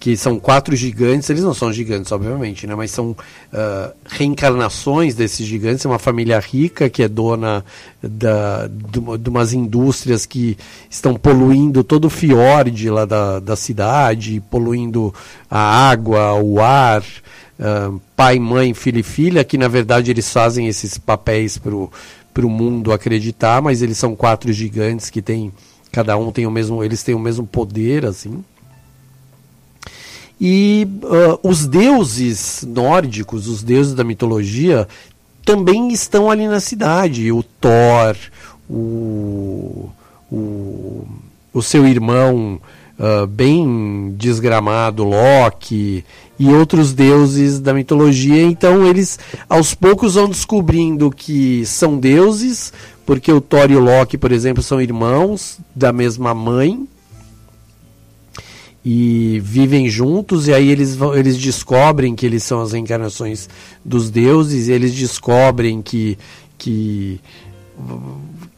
[0.02, 2.74] que são quatro gigantes, eles não são gigantes, obviamente, né?
[2.74, 7.64] mas são uh, reencarnações desses gigantes, é uma família rica que é dona
[8.02, 10.58] da, de, de umas indústrias que
[10.90, 15.14] estão poluindo todo o fiord lá da, da cidade, poluindo
[15.48, 17.04] a água, o ar,
[17.60, 22.50] uh, pai, mãe, filho e filha, que na verdade eles fazem esses papéis para o
[22.50, 25.52] mundo acreditar, mas eles são quatro gigantes que têm,
[25.92, 28.42] cada um tem o mesmo, eles têm o mesmo poder, assim.
[30.44, 34.88] E uh, os deuses nórdicos, os deuses da mitologia,
[35.44, 37.30] também estão ali na cidade.
[37.30, 38.16] O Thor,
[38.68, 39.88] o,
[40.32, 41.06] o,
[41.54, 42.60] o seu irmão
[42.98, 46.04] uh, bem desgramado, Loki,
[46.36, 48.42] e outros deuses da mitologia.
[48.42, 52.72] Então eles aos poucos vão descobrindo que são deuses,
[53.06, 56.84] porque o Thor e o Loki, por exemplo, são irmãos da mesma mãe
[58.84, 63.48] e vivem juntos e aí eles vão, eles descobrem que eles são as reencarnações
[63.84, 66.18] dos deuses, eles descobrem que
[66.58, 67.20] que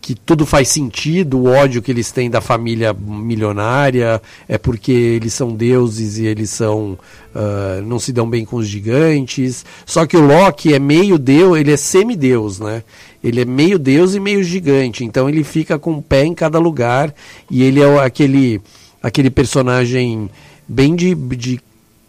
[0.01, 5.33] que tudo faz sentido, o ódio que eles têm da família milionária é porque eles
[5.33, 6.99] são deuses e eles são
[7.35, 9.65] uh, não se dão bem com os gigantes.
[9.87, 12.83] Só que o Loki é meio deus, ele é semideus, né?
[13.23, 16.59] Ele é meio deus e meio gigante, então ele fica com o pé em cada
[16.59, 17.15] lugar
[17.51, 18.61] e ele é aquele
[19.05, 20.31] aquele personagem
[20.67, 21.61] bem de, de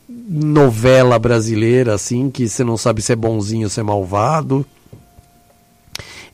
[0.07, 4.65] novela brasileira, assim, que você não sabe se é bonzinho ou se é malvado.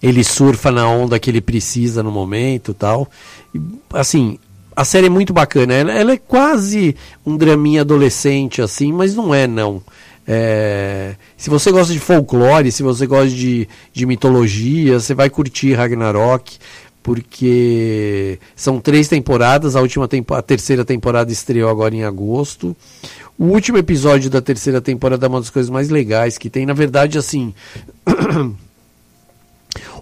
[0.02, 3.10] Ele surfa na onda que ele precisa no momento tal.
[3.56, 3.60] E,
[3.92, 4.38] assim,
[4.76, 5.74] a série é muito bacana.
[5.74, 9.82] Ela, ela, é quase um draminha adolescente, assim, mas não é, não.
[10.28, 15.74] É, se você gosta de folclore, se você gosta de, de mitologia, você vai curtir
[15.74, 16.60] Ragnarok
[17.04, 22.76] porque são três temporadas, a última tempo, a terceira temporada estreou agora em agosto.
[23.38, 26.74] O último episódio da terceira temporada é uma das coisas mais legais que tem, na
[26.74, 27.54] verdade, assim,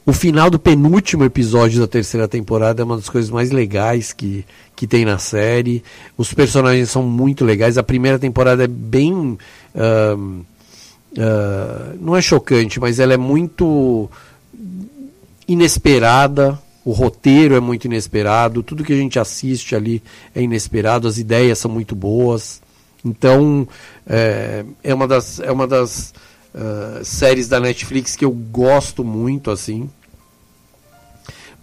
[0.06, 4.46] o final do penúltimo episódio da terceira temporada é uma das coisas mais legais que,
[4.76, 5.82] que tem na série.
[6.18, 7.78] Os personagens são muito legais.
[7.78, 9.14] A primeira temporada é bem.
[9.14, 10.44] Uh,
[11.14, 14.10] uh, não é chocante, mas ela é muito
[15.48, 16.60] inesperada
[16.90, 20.02] o roteiro é muito inesperado, tudo que a gente assiste ali
[20.34, 22.64] é inesperado, as ideias são muito boas.
[23.06, 23.68] Então,
[24.08, 26.16] é, é uma das, é uma das
[26.52, 29.88] uh, séries da Netflix que eu gosto muito, assim.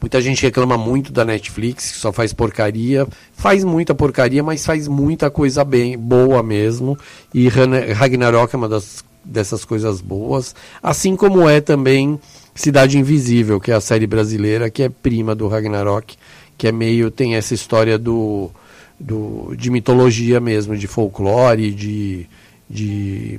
[0.00, 3.04] Muita gente reclama muito da Netflix, que só faz porcaria.
[3.32, 6.96] Faz muita porcaria, mas faz muita coisa bem boa mesmo.
[7.34, 10.54] E Ragnarok é uma das, dessas coisas boas.
[10.80, 12.20] Assim como é também
[12.56, 16.16] Cidade Invisível, que é a série brasileira, que é prima do Ragnarok,
[16.56, 17.10] que é meio.
[17.10, 18.50] tem essa história do.
[18.98, 22.26] do de mitologia mesmo, de folclore, de.
[22.68, 23.38] de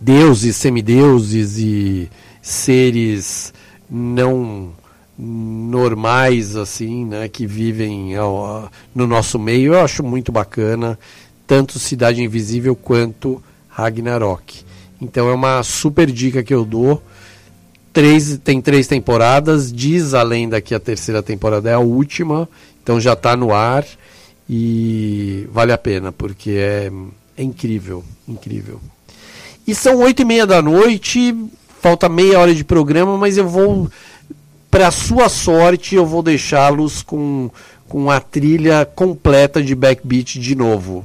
[0.00, 2.08] deuses, semideuses e
[2.40, 3.52] seres
[3.90, 4.72] não
[5.18, 9.74] normais assim, né, que vivem ao, no nosso meio.
[9.74, 10.98] Eu acho muito bacana,
[11.46, 14.64] tanto Cidade Invisível quanto Ragnarok.
[15.00, 17.02] Então é uma super dica que eu dou.
[17.92, 22.48] Três, tem três temporadas, diz a lenda que a terceira temporada é a última,
[22.82, 23.84] então já está no ar
[24.48, 26.90] e vale a pena, porque é,
[27.36, 28.80] é incrível, incrível.
[29.66, 31.34] E são oito e meia da noite,
[31.80, 33.90] falta meia hora de programa, mas eu vou
[34.70, 37.50] para sua sorte, eu vou deixá-los com,
[37.88, 41.04] com a trilha completa de Backbeat de novo.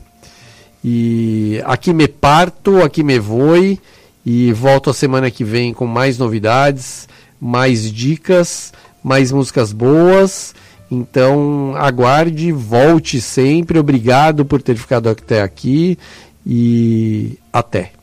[0.83, 3.79] E aqui me parto, aqui me voe
[4.25, 7.07] e volto a semana que vem com mais novidades,
[7.39, 8.71] mais dicas,
[9.03, 10.55] mais músicas boas.
[10.89, 13.79] Então aguarde, volte sempre.
[13.79, 15.97] Obrigado por ter ficado até aqui
[16.45, 18.02] e até.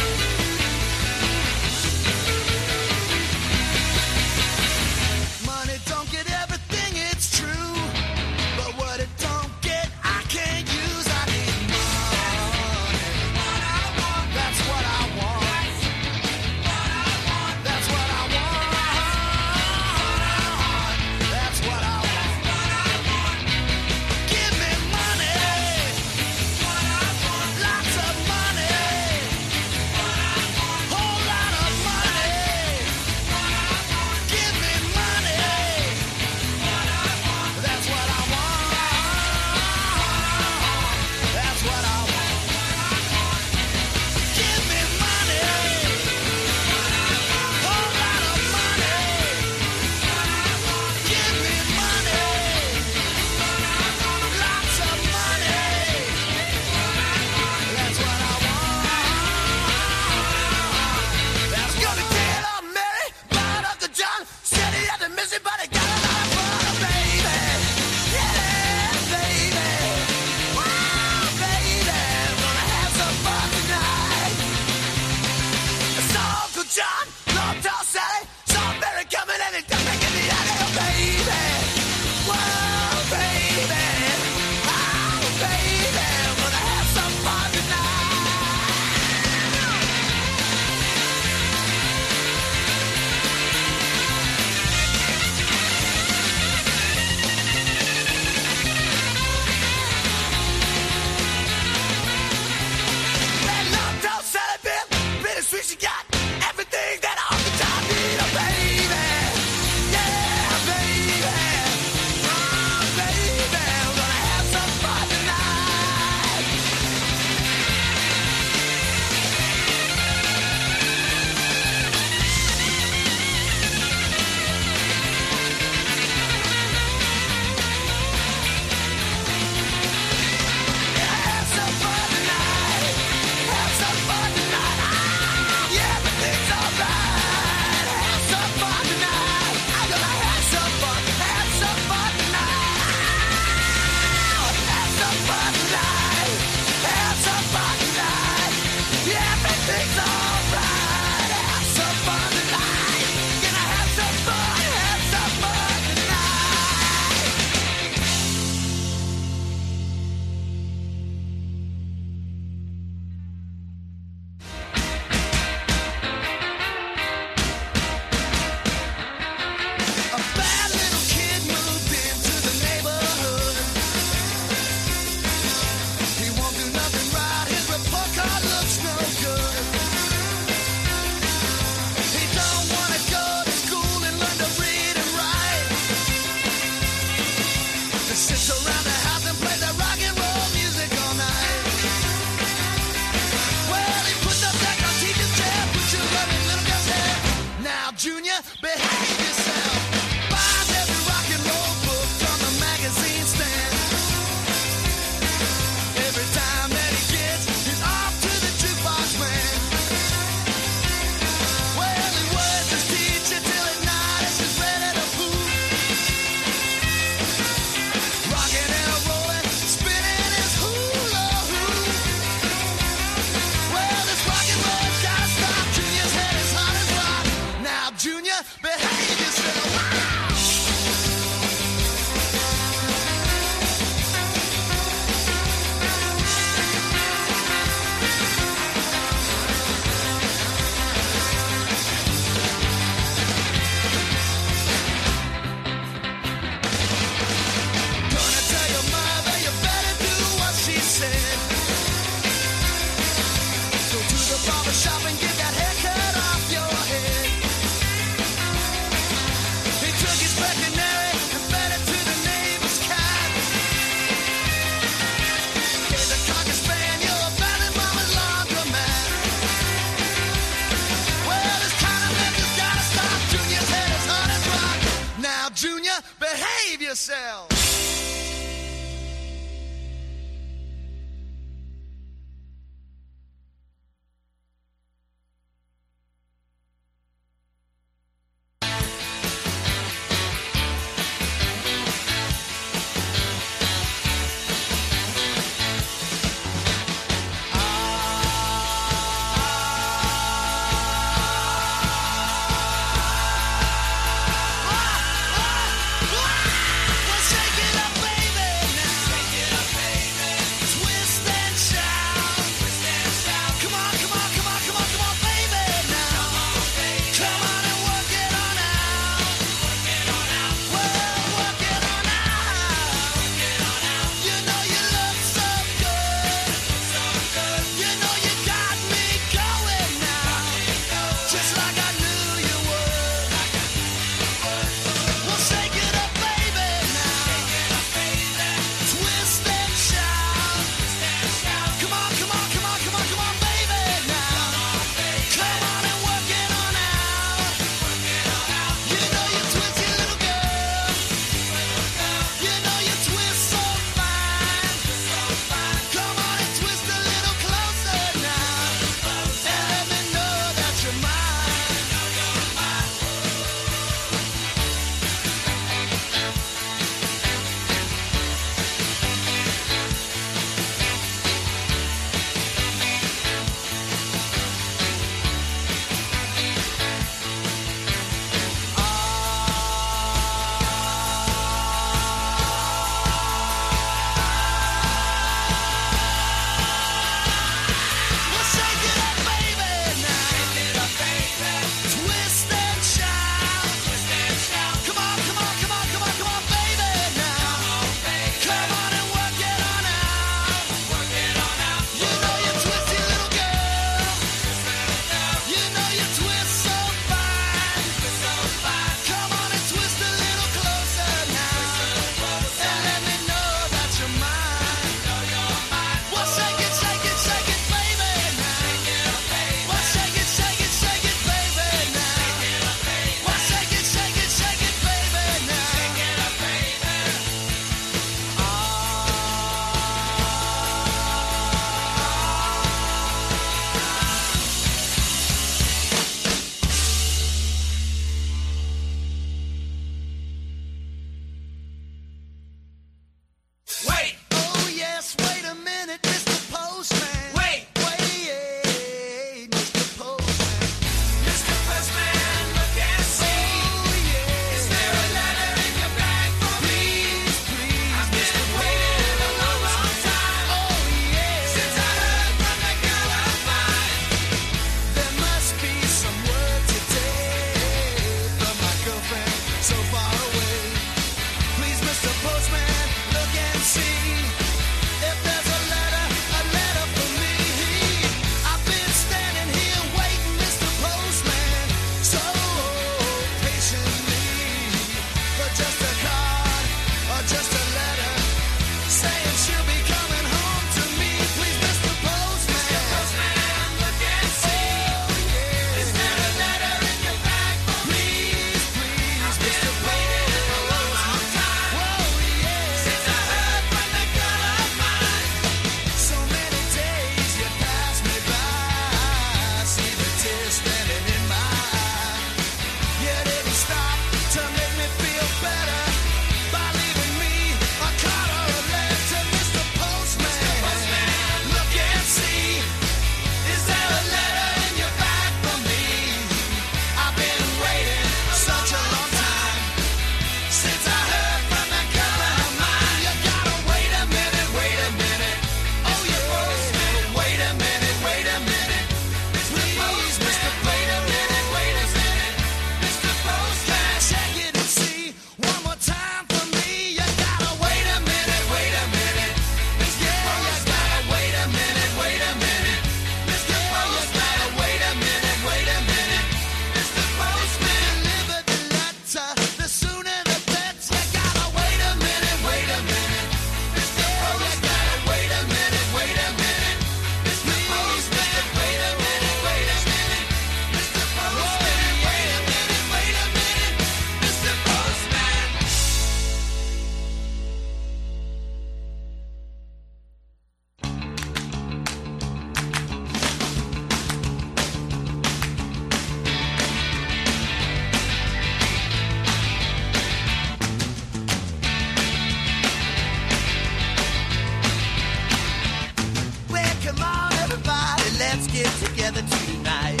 [599.12, 600.00] weather tonight.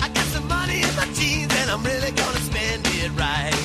[0.00, 3.58] I got some money in my jeans and I'm really gonna spend it right.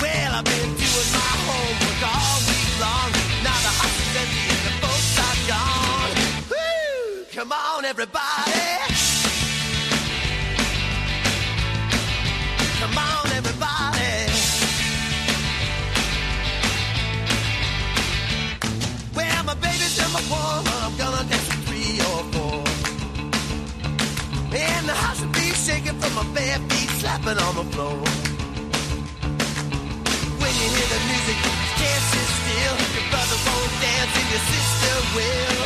[0.00, 3.10] Well, I've been doing my homework all week long.
[3.44, 6.16] Now the hustlers and the folks are gone.
[6.50, 7.24] Woo!
[7.32, 8.23] Come on, everybody.
[27.24, 27.96] dropping on the floor.
[30.40, 32.76] When you hear the music, you can't sit still.
[32.94, 35.64] Your brother won't dance and your sister will.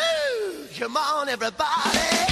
[0.00, 2.31] Ooh, come on, everybody.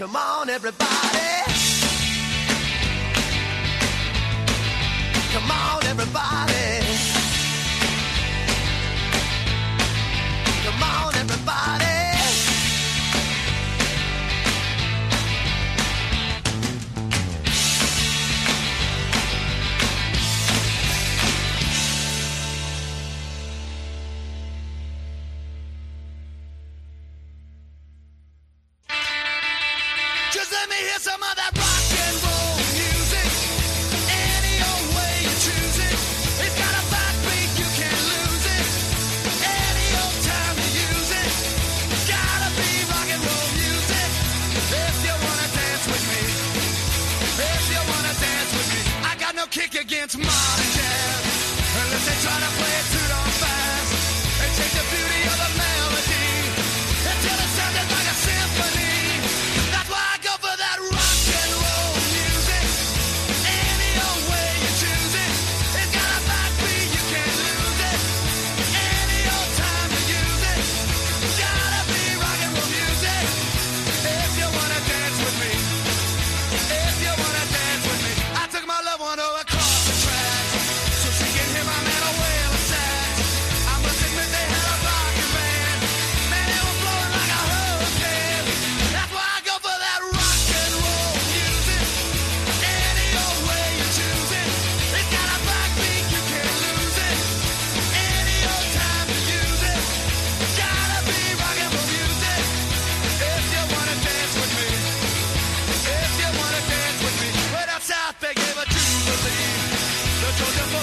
[0.00, 1.49] Come on, everybody.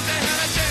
[0.01, 0.66] ぜ話し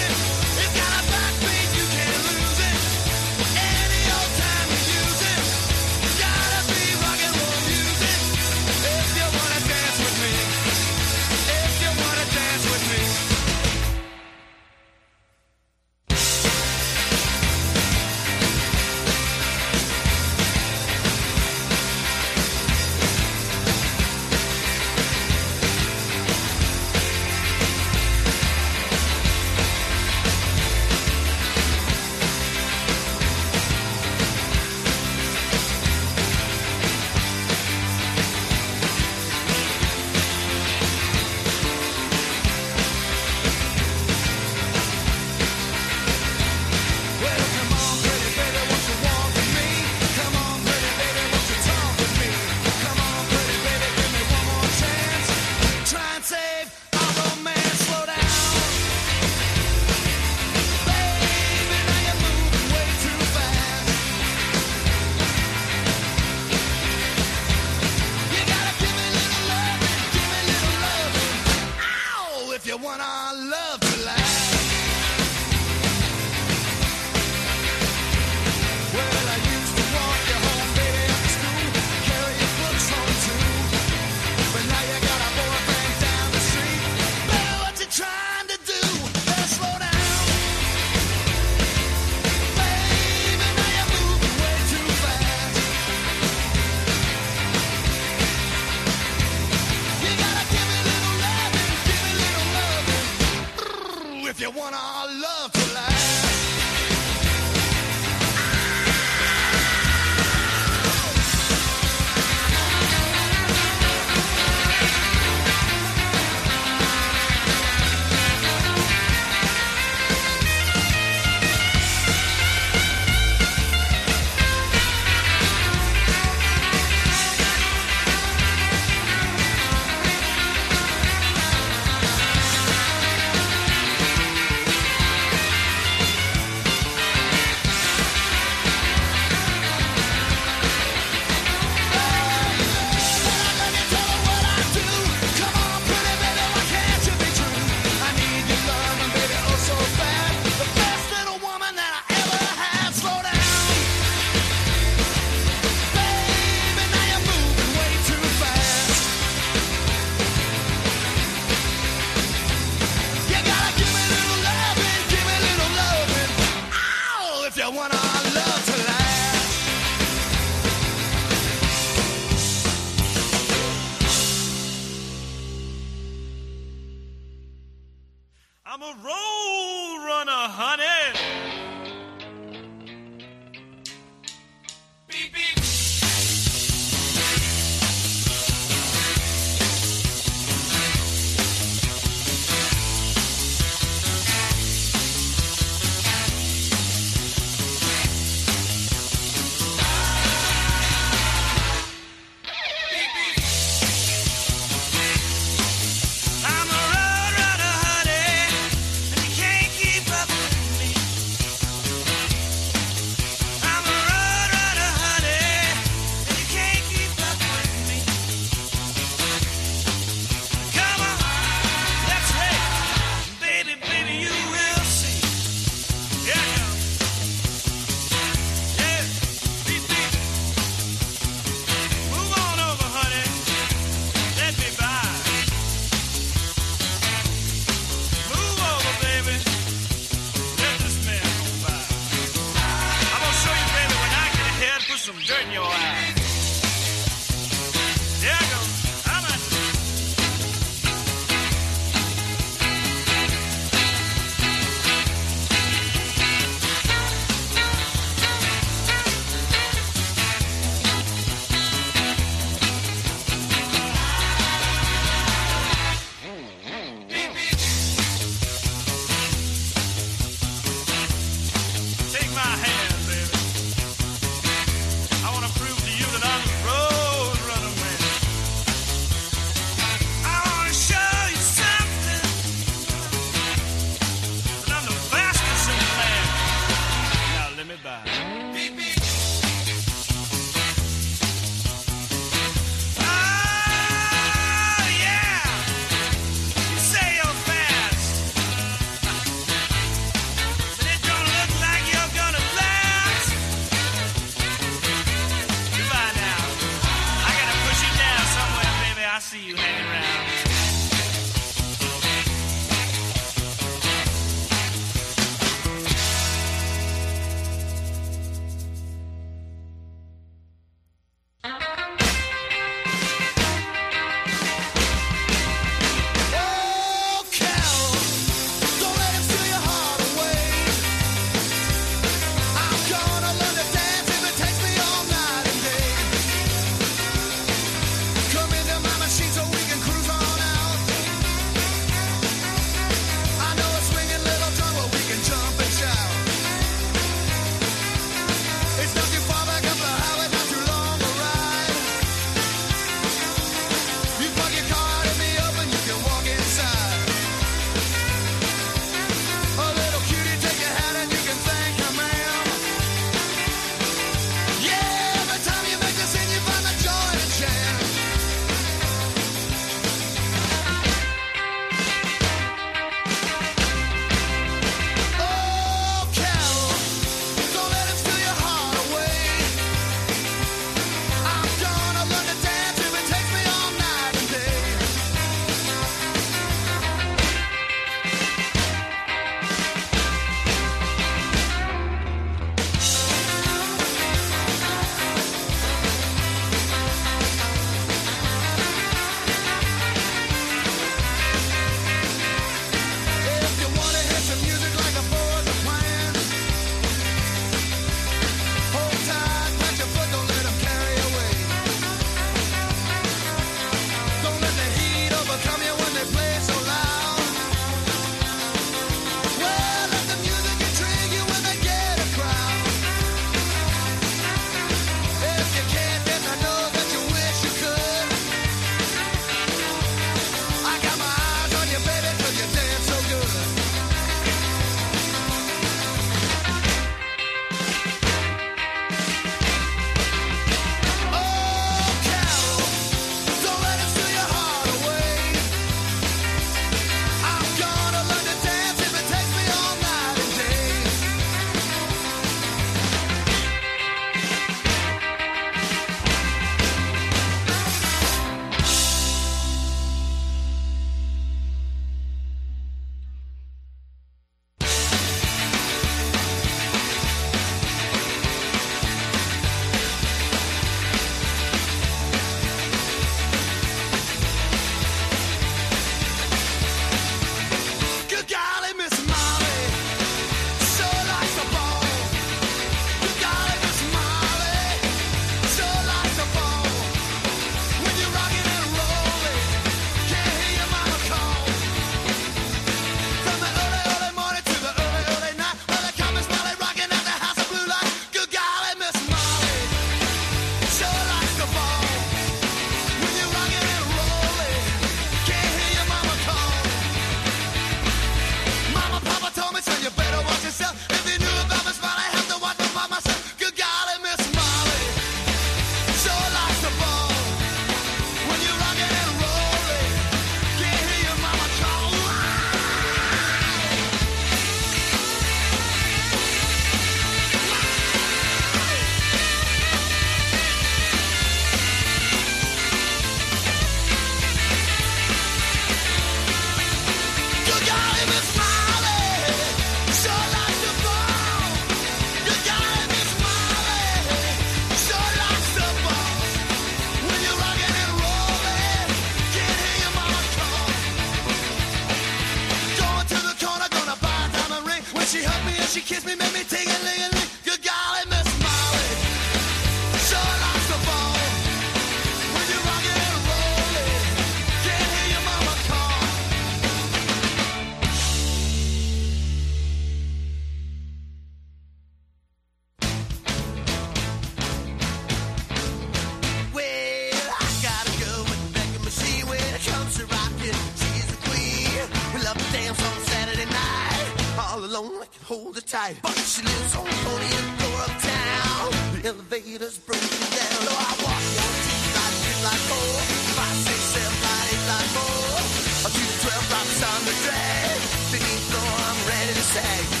[585.93, 588.71] tight, but she lives on the 20th floor uptown.
[588.95, 590.61] The elevator's broken down.
[590.65, 592.93] So I walk one, two, five, three, five, four,
[593.37, 595.91] five, six, seven, five, eight, five, four.
[595.91, 597.79] To the 12 drops on the drag.
[598.11, 600.00] 15th floor, I'm ready to sag.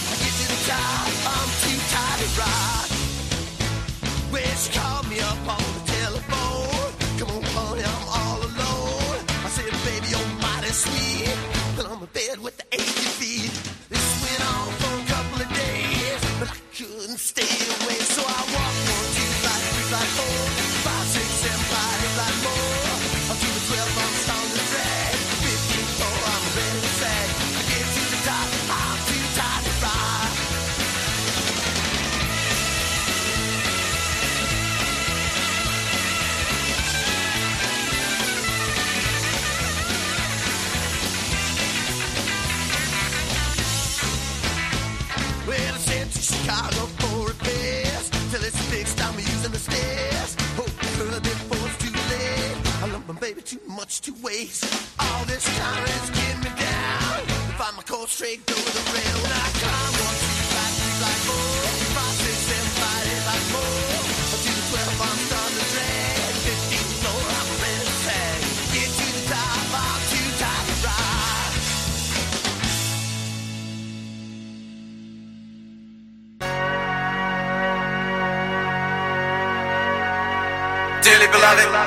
[54.01, 54.65] To waste.
[54.99, 57.19] All this time is getting me down.
[57.23, 59.10] If I'm a cold straight, to the rail.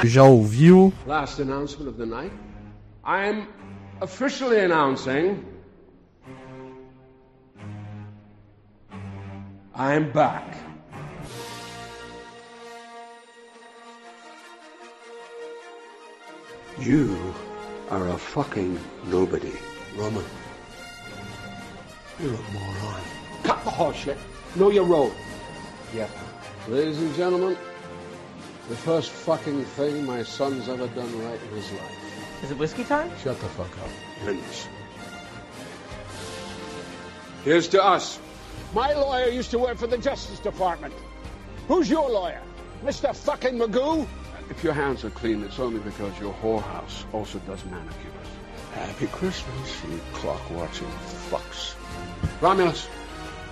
[0.04, 0.92] Já ouviu?
[1.06, 2.32] Last announcement of the night.
[3.02, 3.48] I am
[4.00, 5.44] officially announcing
[9.74, 10.56] I am back.
[16.78, 17.34] You
[17.90, 19.52] are a fucking nobody,
[19.96, 20.24] Roman.
[22.20, 23.00] You're a moron.
[23.42, 24.16] Cut the horseshit.
[24.54, 25.12] Know your role.
[25.92, 26.10] Yep.
[26.68, 27.56] Ladies and gentlemen,
[28.69, 32.43] the first fucking thing my son's ever done right in his life.
[32.43, 33.11] Is it whiskey time?
[33.23, 33.89] Shut the fuck up.
[34.23, 34.69] Prince.
[37.45, 38.19] Here's to us.
[38.74, 40.95] My lawyer used to work for the Justice Department.
[41.69, 42.41] Who's your lawyer?
[42.82, 43.15] Mr.
[43.15, 44.07] fucking Magoo?
[44.51, 48.12] If your hands are clean, it's only because your whorehouse also does manicures.
[48.74, 50.89] Happy Christmas, you clock-watching
[51.31, 51.74] fucks.
[52.41, 52.86] Romulus,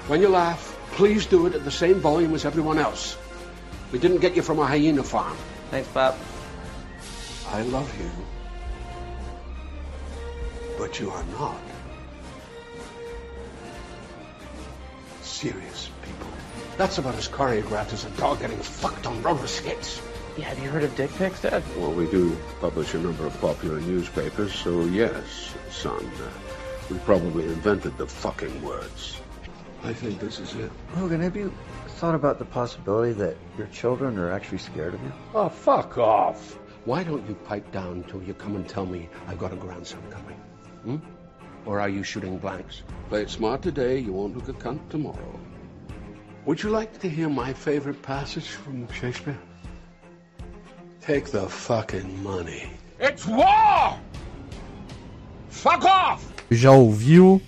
[0.09, 3.17] when you laugh, please do it at the same volume as everyone else.
[3.93, 5.37] We didn't get you from a hyena farm.
[5.71, 6.17] Thanks, Bob.
[7.49, 8.11] I love you.
[10.79, 11.61] But you are not.
[15.21, 16.27] Serious people.
[16.79, 20.01] That's about as choreographed as a dog getting fucked on roller skates.
[20.39, 21.63] Yeah, have you heard of dick pics, Dad?
[21.77, 26.11] Well, we do publish a number of popular newspapers, so yes, son.
[26.17, 26.31] Uh,
[26.91, 29.21] we probably invented the fucking words.
[29.85, 30.71] I think this is it.
[30.97, 31.53] Logan, have you
[32.03, 35.13] thought about the possibility that your children are actually scared of you?
[35.37, 36.59] Oh, fuck off.
[36.85, 40.03] Why don't you pipe down till you come and tell me I've got a grandson
[40.11, 40.37] coming?
[40.83, 40.97] Hmm?
[41.65, 42.83] Or are you shooting blanks?
[43.09, 45.39] Play it smart today, you won't look a cunt tomorrow.
[46.45, 49.39] Would you like to hear my favorite passage from Shakespeare?
[51.03, 52.69] Take the fucking money.
[52.99, 53.97] It's war!
[55.51, 56.33] Fuck off!
[56.51, 57.41] Já ouviu?